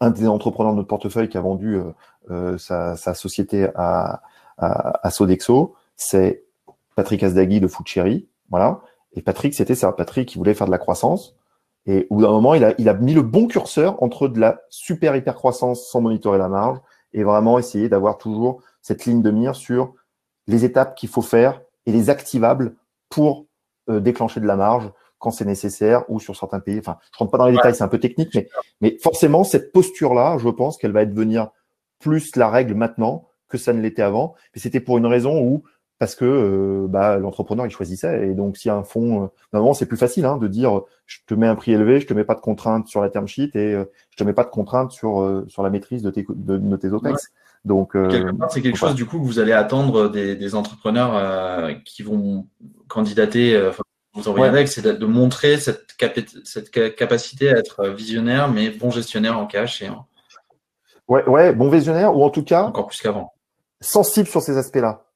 [0.00, 1.92] un des entrepreneurs de notre portefeuille qui a vendu euh,
[2.30, 4.22] euh, sa, société à,
[4.58, 6.44] à, Sodexo, c'est
[6.94, 8.28] Patrick Asdaghi de Foodcherry.
[8.50, 8.80] Voilà.
[9.12, 9.92] Et Patrick, c'était ça.
[9.92, 11.34] Patrick, il voulait faire de la croissance.
[11.86, 14.40] Et au bout d'un moment, il a, il a mis le bon curseur entre de
[14.40, 16.78] la super hyper croissance sans monitorer la marge
[17.12, 19.94] et vraiment essayer d'avoir toujours cette ligne de mire sur
[20.46, 22.74] les étapes qu'il faut faire et les activables
[23.08, 23.46] pour
[23.88, 26.78] euh, déclencher de la marge quand c'est nécessaire ou sur certains pays.
[26.78, 28.48] Enfin, je rentre pas dans les détails, c'est un peu technique, mais,
[28.80, 31.50] mais forcément, cette posture-là, je pense qu'elle va devenir
[31.98, 34.34] plus la règle maintenant que ça ne l'était avant.
[34.54, 35.62] Mais c'était pour une raison où
[35.98, 38.28] parce que euh, bah, l'entrepreneur il choisissait.
[38.28, 41.34] Et donc si un fonds euh, normalement c'est plus facile hein, de dire je te
[41.34, 43.74] mets un prix élevé je te mets pas de contraintes sur la term sheet et
[43.74, 46.76] euh, je te mets pas de contraintes sur euh, sur la maîtrise de tes de,
[46.76, 47.32] tes OPEX
[47.64, 47.96] donc
[48.50, 52.46] c'est quelque chose du coup que vous allez attendre des, des entrepreneurs qui vont
[52.86, 53.70] candidater
[54.16, 55.86] vous envoyer avec c'est de, montrer cette,
[56.44, 60.06] cette capacité à être visionnaire mais bon gestionnaire en cash et en...
[61.08, 63.32] ouais ouais bon visionnaire ou en tout cas encore plus qu'avant.
[63.80, 65.06] sensible sur ces aspects là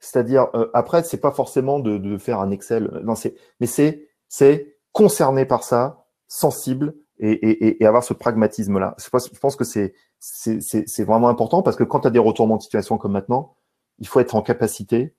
[0.00, 4.08] c'est-à-dire, euh, après, c'est pas forcément de, de, faire un Excel, non, c'est, mais c'est,
[4.28, 8.94] c'est concerné par ça, sensible et, et, et avoir ce pragmatisme-là.
[8.98, 12.10] Je pense, je pense que c'est, c'est, c'est vraiment important parce que quand tu as
[12.10, 13.56] des retournements de situation comme maintenant,
[13.98, 15.14] il faut être en capacité,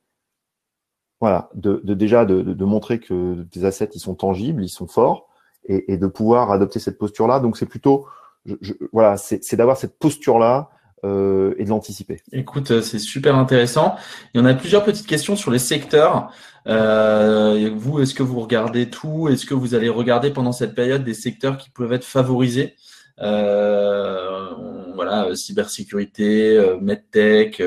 [1.21, 4.87] voilà, de, de déjà de, de, montrer que tes assets ils sont tangibles, ils sont
[4.87, 5.29] forts,
[5.69, 7.39] et, et de pouvoir adopter cette posture-là.
[7.39, 8.07] Donc c'est plutôt,
[8.45, 10.71] je, je, voilà, c'est d'avoir cette posture-là
[11.05, 12.21] euh, et de l'anticiper.
[12.31, 13.95] Écoute, euh, c'est super intéressant.
[14.33, 16.31] Il y en a plusieurs petites questions sur les secteurs.
[16.67, 19.27] Euh, vous, est-ce que vous regardez tout?
[19.29, 22.75] Est-ce que vous allez regarder pendant cette période des secteurs qui peuvent être favorisés?
[23.19, 24.49] Euh,
[24.95, 27.61] Voilà, cybersécurité, euh, medtech,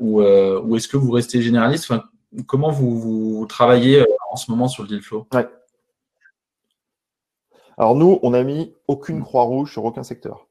[0.00, 1.92] ou, ou est-ce que vous restez généraliste?
[2.46, 5.26] Comment vous, travaillez en ce moment sur le deal flow?
[7.76, 10.46] Alors nous, on n'a mis aucune croix rouge sur aucun secteur.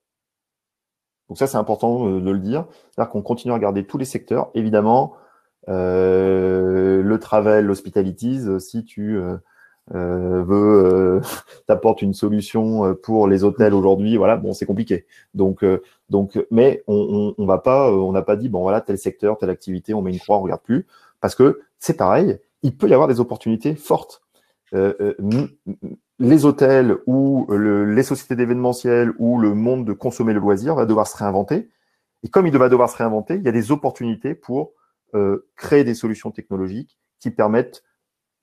[1.30, 2.66] Donc ça, c'est important euh, de le dire.
[2.92, 4.50] C'est-à-dire qu'on continue à regarder tous les secteurs.
[4.56, 5.16] Évidemment,
[5.70, 9.38] euh, le travel, l'hospitalities, euh, si tu euh,
[9.94, 11.22] euh veux
[11.68, 15.06] t'apportes une solution pour les hôtels aujourd'hui, voilà, bon, c'est compliqué.
[15.34, 15.64] Donc,
[16.52, 19.94] mais on, on, va pas, on n'a pas dit bon voilà tel secteur, telle activité,
[19.94, 20.88] on met une croix, on regarde plus,
[21.22, 22.40] parce que c'est pareil.
[22.62, 24.22] Il peut y avoir des opportunités fortes.
[24.76, 25.16] Euh,
[26.20, 31.08] les hôtels ou les sociétés d'événementiel ou le monde de consommer le loisir va devoir
[31.08, 31.70] se réinventer.
[32.24, 34.74] Et comme il va devoir se réinventer, il y a des opportunités pour
[35.16, 37.84] euh, créer des solutions technologiques qui permettent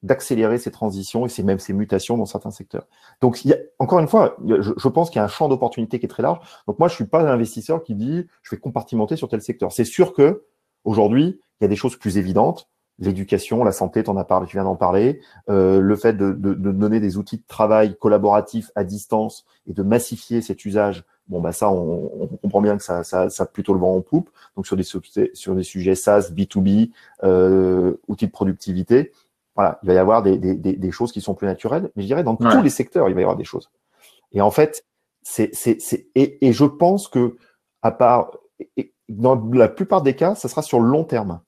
[0.03, 2.87] d'accélérer ces transitions et même ces mutations dans certains secteurs.
[3.21, 3.41] Donc,
[3.79, 6.39] encore une fois, je, pense qu'il y a un champ d'opportunités qui est très large.
[6.67, 9.71] Donc, moi, je suis pas un investisseur qui dit je vais compartimenter sur tel secteur.
[9.71, 10.45] C'est sûr que
[10.83, 12.69] aujourd'hui, il y a des choses plus évidentes
[12.99, 16.31] l'éducation, la santé, tu en as parlé, tu viens d'en parler, euh, le fait de,
[16.31, 21.05] de, de, donner des outils de travail collaboratifs à distance et de massifier cet usage,
[21.27, 23.95] bon bah ça, on, on comprend bien que ça, ça, ça a plutôt le vent
[23.95, 24.29] en poupe.
[24.55, 26.91] Donc sur des sur des sujets SaaS, B2B,
[27.23, 29.11] euh, outils de productivité,
[29.55, 31.89] voilà, il va y avoir des, des, des, choses qui sont plus naturelles.
[31.95, 33.71] Mais je dirais dans tous les secteurs, il va y avoir des choses.
[34.31, 34.85] Et en fait,
[35.23, 37.37] c'est c'est c'est et, et je pense que
[37.81, 38.31] à part
[38.75, 41.39] et dans la plupart des cas, ça sera sur le long terme.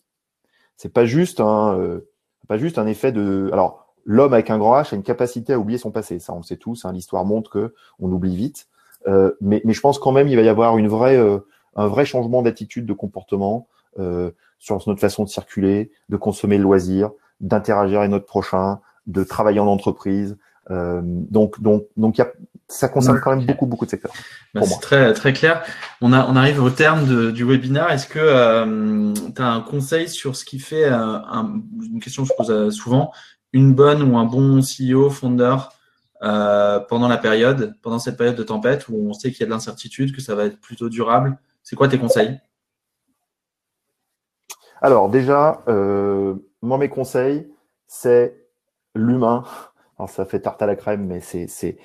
[0.80, 2.08] C'est pas juste un, euh,
[2.48, 3.50] pas juste un effet de.
[3.52, 6.20] Alors, l'homme avec un grand H a une capacité à oublier son passé.
[6.20, 6.86] Ça, on le sait tous.
[6.86, 8.68] Hein, L'histoire montre que on oublie vite.
[9.06, 11.40] Euh, mais, mais je pense quand même il va y avoir une vraie, euh,
[11.76, 13.68] un vrai changement d'attitude, de comportement
[14.00, 17.12] euh, sur notre façon de circuler, de consommer le loisir,
[17.42, 20.38] d'interagir avec notre prochain, de travailler en entreprise.
[20.72, 22.32] Euh, donc, donc, donc, y a,
[22.70, 24.14] ça concerne quand même beaucoup, beaucoup de secteurs.
[24.54, 25.64] Bah, c'est très, très clair.
[26.02, 27.92] On, a, on arrive au terme de, du webinaire.
[27.92, 32.24] Est-ce que euh, tu as un conseil sur ce qui fait, euh, un, une question
[32.24, 33.12] que je pose euh, souvent,
[33.54, 35.74] une bonne ou un bon CEO, fondeur
[36.22, 39.46] euh, pendant la période, pendant cette période de tempête où on sait qu'il y a
[39.48, 41.40] de l'incertitude, que ça va être plutôt durable?
[41.64, 42.40] C'est quoi tes conseils?
[44.80, 45.64] Alors, déjà,
[46.62, 47.52] moi, mes conseils,
[47.88, 48.46] c'est
[48.96, 49.44] l'humain.
[49.98, 51.78] Alors, ça fait tarte à la crème, mais c'est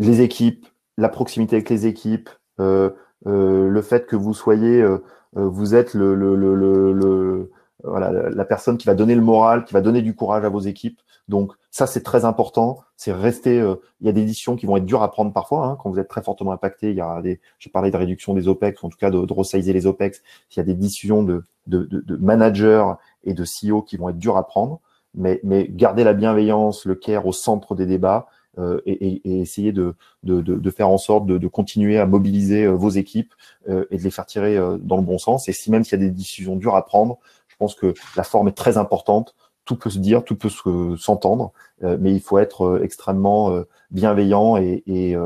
[0.00, 2.90] les équipes, la proximité avec les équipes, euh,
[3.26, 4.98] euh, le fait que vous soyez, euh,
[5.34, 7.50] vous êtes le, le, le, le
[7.84, 10.60] voilà, la personne qui va donner le moral, qui va donner du courage à vos
[10.60, 11.00] équipes.
[11.28, 12.80] Donc ça, c'est très important.
[12.96, 13.56] C'est rester.
[14.00, 15.98] il y a des décisions qui vont être dures à prendre parfois hein, quand vous
[15.98, 16.90] êtes très fortement impacté.
[16.90, 17.40] Il y a des.
[17.58, 20.22] J'ai parlé de réduction des OPEX, en tout cas de, de les OPEX.
[20.50, 22.84] Il y a des décisions de, de, de, de managers
[23.24, 24.80] et de CEO qui vont être dures à prendre.
[25.14, 28.28] Mais, mais garder la bienveillance, le care au centre des débats
[28.60, 33.32] euh, et, essayer de, de, faire en sorte de, continuer à mobiliser euh, vos équipes
[33.68, 35.48] euh, et de les faire tirer dans le bon sens.
[35.48, 38.22] Et si même s'il y a des décisions dures à prendre, je pense que la
[38.22, 39.34] forme est très importante.
[39.64, 40.48] Tout peut se dire, tout peut
[40.96, 41.52] s'entendre,
[41.82, 45.16] mais il faut être extrêmement bienveillant et,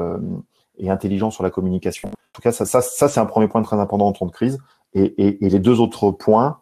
[0.86, 2.08] intelligent sur la communication.
[2.08, 4.58] En tout cas, ça, ça, c'est un premier point très important en temps de crise.
[4.92, 6.60] Et, les deux autres points,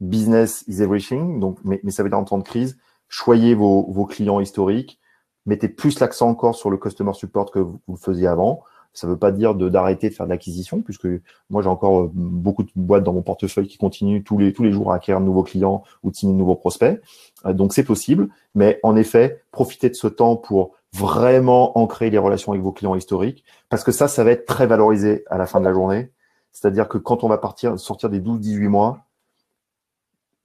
[0.00, 4.40] business is everything, donc, mais, ça veut dire en temps de crise, choyez vos clients
[4.40, 4.98] historiques,
[5.46, 8.62] mettez plus l'accent encore sur le customer support que vous, vous faisiez avant.
[8.92, 11.08] Ça ne veut pas dire d'arrêter de, faire de l'acquisition, puisque
[11.50, 14.62] moi j'ai encore euh, beaucoup de boîtes dans mon portefeuille qui continuent tous les tous
[14.62, 17.00] les jours à acquérir de nouveaux clients ou de signer de nouveaux prospects.
[17.44, 22.18] Euh, donc c'est possible, mais en effet, profitez de ce temps pour vraiment ancrer les
[22.18, 25.46] relations avec vos clients historiques, parce que ça, ça va être très valorisé à la
[25.46, 26.12] fin de la journée.
[26.52, 29.00] C'est-à-dire que quand on va partir, sortir des 12-18 mois,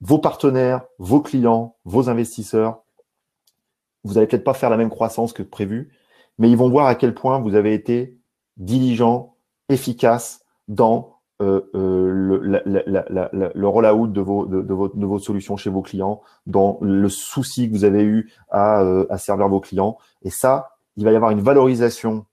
[0.00, 2.82] vos partenaires, vos clients, vos investisseurs,
[4.04, 5.92] vous n'allez peut-être pas faire la même croissance que prévu,
[6.38, 8.18] mais ils vont voir à quel point vous avez été
[8.56, 9.36] diligent,
[9.68, 15.70] efficace dans euh, euh, le, le rollout de vos, de, de, de, vos solutions chez
[15.70, 19.96] vos clients, dans le souci que vous avez eu à, euh, à servir vos clients.
[20.22, 22.26] Et ça, il va y avoir une valorisation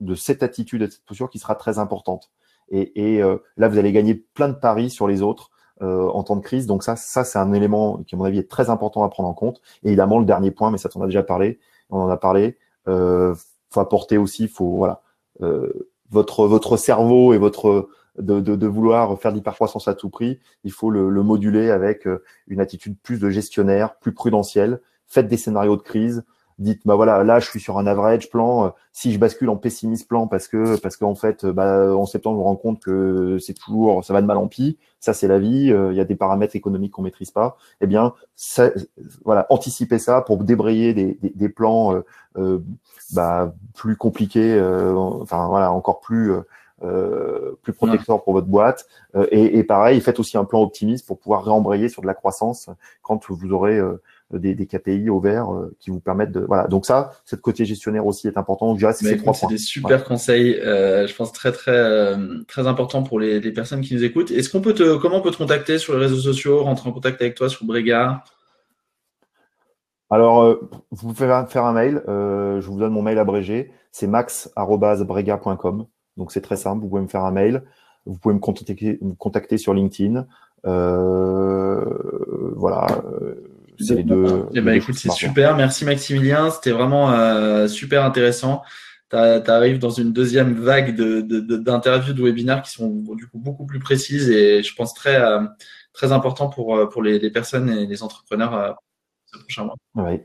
[0.00, 2.32] de cette attitude, de cette posture qui sera très importante.
[2.70, 3.22] Et, et
[3.56, 5.50] là, vous allez gagner plein de paris sur les autres
[5.82, 6.66] euh, en temps de crise.
[6.66, 9.28] Donc ça, ça c'est un élément qui, à mon avis, est très important à prendre
[9.28, 9.60] en compte.
[9.82, 11.58] Et évidemment, le dernier point, mais ça, on a déjà parlé,
[11.90, 12.58] on en a parlé,
[12.88, 13.34] euh,
[13.70, 15.02] faut apporter aussi, faut voilà,
[15.42, 20.38] euh, votre votre cerveau et votre de, de, de vouloir faire l'hypercroissance à tout prix,
[20.62, 24.80] il faut le, le, moduler avec euh, une attitude plus de gestionnaire, plus prudentielle.
[25.06, 26.24] Faites des scénarios de crise,
[26.58, 29.56] dites bah voilà là je suis sur un average plan euh, si je bascule en
[29.56, 33.38] pessimiste plan parce que parce qu'en fait bah, en septembre je me rends compte que
[33.38, 36.00] c'est toujours ça va de mal en pis ça c'est la vie euh, il y
[36.00, 38.70] a des paramètres économiques qu'on maîtrise pas eh bien ça,
[39.24, 42.02] voilà anticiper ça pour débrayer des, des, des plans
[42.36, 42.60] euh,
[43.12, 44.60] bah, plus compliqués
[45.20, 46.32] enfin voilà encore plus
[47.62, 48.86] plus protecteur pour votre boîte.
[49.30, 52.68] Et, et, pareil faites aussi un plan optimiste pour pouvoir réembrayer sur de la croissance
[53.00, 53.80] quand vous aurez
[54.38, 56.66] des, des, KPI au vert euh, qui vous permettent de voilà.
[56.66, 58.66] Donc ça cette côté gestionnaire aussi est important.
[58.74, 62.66] Donc c'est ces trois c'est des super conseils euh, je pense très très euh, très
[62.66, 64.30] important pour les, les, personnes qui nous écoutent.
[64.30, 66.92] Est-ce qu'on peut te comment on peut te contacter sur les réseaux sociaux rentrer en
[66.92, 68.24] contact avec toi sur Brega
[70.10, 70.58] alors
[70.90, 73.72] vous pouvez faire un mail je vous donne mon mail abrégé.
[73.90, 77.64] C'est max@brega.com donc c'est très simple vous pouvez me faire un mail.
[78.06, 80.26] Vous pouvez me contacter, me contacter sur LinkedIn.
[82.56, 82.86] Voilà
[83.78, 84.46] c'est les deux.
[84.54, 85.56] Eh ben, écoute, c'est super.
[85.56, 86.50] Merci Maximilien.
[86.50, 88.62] C'était vraiment euh, super intéressant.
[89.10, 89.16] Tu
[89.50, 93.64] arrives dans une deuxième vague d'interviews, de, de, de, webinaires qui sont du coup beaucoup
[93.66, 95.40] plus précises et je pense très, euh,
[95.92, 98.72] très important pour, euh, pour les, les, personnes et les entrepreneurs euh,
[99.26, 99.76] ce prochain mois.
[99.94, 100.22] Ouais.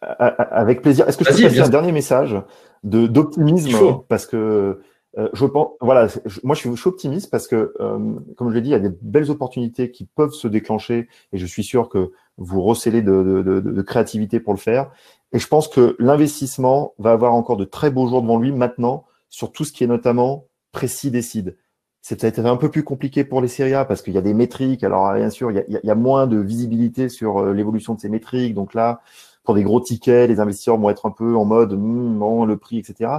[0.00, 1.08] Avec plaisir.
[1.08, 2.36] Est-ce que je peux passer un dernier message
[2.82, 3.76] d'optimisme?
[4.08, 4.80] Parce que
[5.16, 6.08] euh, je pense, voilà,
[6.42, 7.98] moi je suis, je suis, optimiste parce que, euh,
[8.36, 11.38] comme je l'ai dit, il y a des belles opportunités qui peuvent se déclencher et
[11.38, 14.90] je suis sûr que vous recélez de, de, de, de créativité pour le faire.
[15.32, 19.04] Et je pense que l'investissement va avoir encore de très beaux jours devant lui maintenant
[19.28, 21.56] sur tout ce qui est notamment précis décide.
[22.02, 24.34] C'est peut-être un peu plus compliqué pour les séries A parce qu'il y a des
[24.34, 24.82] métriques.
[24.84, 27.94] Alors bien sûr, il y a, il y a moins de visibilité sur euh, l'évolution
[27.94, 28.54] de ces métriques.
[28.54, 29.00] Donc là,
[29.44, 32.56] pour des gros tickets, les investisseurs vont être un peu en mode hmm, non, le
[32.56, 33.10] prix, etc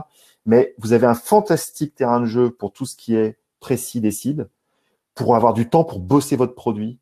[0.46, 4.50] mais vous avez un fantastique terrain de jeu pour tout ce qui est précis décide,
[5.16, 7.00] pour avoir du temps pour bosser votre produit,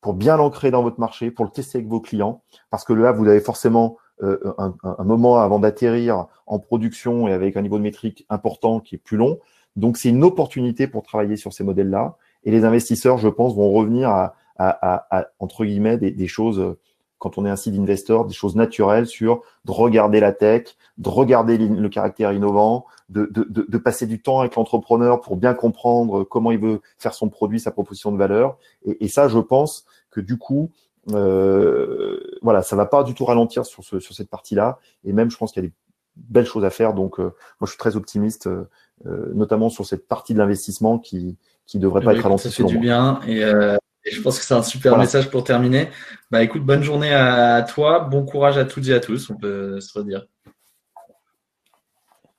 [0.00, 3.12] pour bien l'ancrer dans votre marché, pour le tester avec vos clients, parce que là,
[3.12, 7.82] vous avez forcément euh, un, moment avant d'atterrir en production et avec un niveau de
[7.82, 9.40] métrique important qui est plus long.
[9.74, 12.16] Donc, c'est une opportunité pour travailler sur ces modèles-là.
[12.44, 16.28] Et les investisseurs, je pense, vont revenir à, à, à, à entre guillemets, des, des
[16.28, 16.76] choses
[17.18, 21.08] quand on est un site investor, des choses naturelles sur de regarder la tech, de
[21.08, 26.24] regarder le caractère innovant, de, de, de, passer du temps avec l'entrepreneur pour bien comprendre
[26.24, 28.58] comment il veut faire son produit, sa proposition de valeur.
[28.84, 30.70] Et, et ça, je pense que du coup,
[31.12, 34.78] euh, voilà, ça va pas du tout ralentir sur, ce, sur cette partie-là.
[35.04, 35.74] Et même, je pense qu'il y a des
[36.16, 36.94] belles choses à faire.
[36.94, 37.24] Donc, euh,
[37.60, 41.36] moi, je suis très optimiste, euh, notamment sur cette partie de l'investissement qui
[41.66, 42.48] qui devrait pas être ralentie.
[42.48, 43.76] Ça fait du bien et euh,
[44.06, 45.90] et je pense que c'est un super message pour terminer.
[46.30, 49.80] Bah écoute, bonne journée à toi, bon courage à toutes et à tous, on peut
[49.80, 50.26] se redire.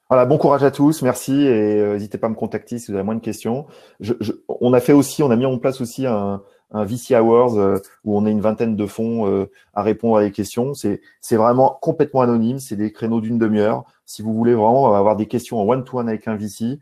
[0.10, 2.96] Voilà, bon courage à tous, merci et euh, n'hésitez pas à me contacter si vous
[2.96, 3.66] avez moins de questions.
[4.00, 6.42] Je, je, on a fait aussi, on a mis en place aussi un,
[6.72, 10.24] un VC Awards euh, où on a une vingtaine de fonds euh, à répondre à
[10.24, 10.74] des questions.
[10.74, 13.84] C'est c'est vraiment complètement anonyme, c'est des créneaux d'une demi-heure.
[14.06, 16.80] Si vous voulez vraiment avoir des questions en one-to-one avec un VC,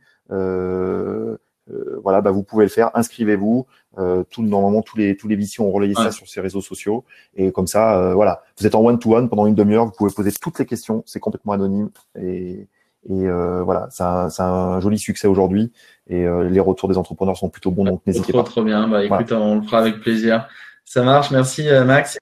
[2.03, 2.91] voilà, bah, vous pouvez le faire.
[2.93, 3.65] Inscrivez-vous.
[3.97, 7.05] Euh, tout, normalement, tous les tous les VC ont relayé ça sur ces réseaux sociaux.
[7.35, 9.85] Et comme ça, euh, voilà, vous êtes en one-to-one pendant une demi-heure.
[9.85, 11.03] Vous pouvez poser toutes les questions.
[11.05, 11.89] C'est complètement anonyme.
[12.19, 12.67] Et,
[13.09, 15.71] et euh, voilà, c'est un, un, joli succès aujourd'hui.
[16.07, 17.85] Et euh, les retours des entrepreneurs sont plutôt bons.
[17.85, 18.43] Donc n'hésitez pas.
[18.43, 18.87] Trop bien.
[18.87, 20.47] Bah, écoute, on le fera avec plaisir.
[20.83, 21.31] Ça marche.
[21.31, 22.17] Merci Max.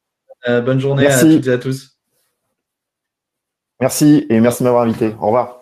[0.48, 1.98] bonne journée à toutes et à tous.
[3.82, 5.14] Merci et merci de m'avoir invité.
[5.20, 5.62] Au revoir.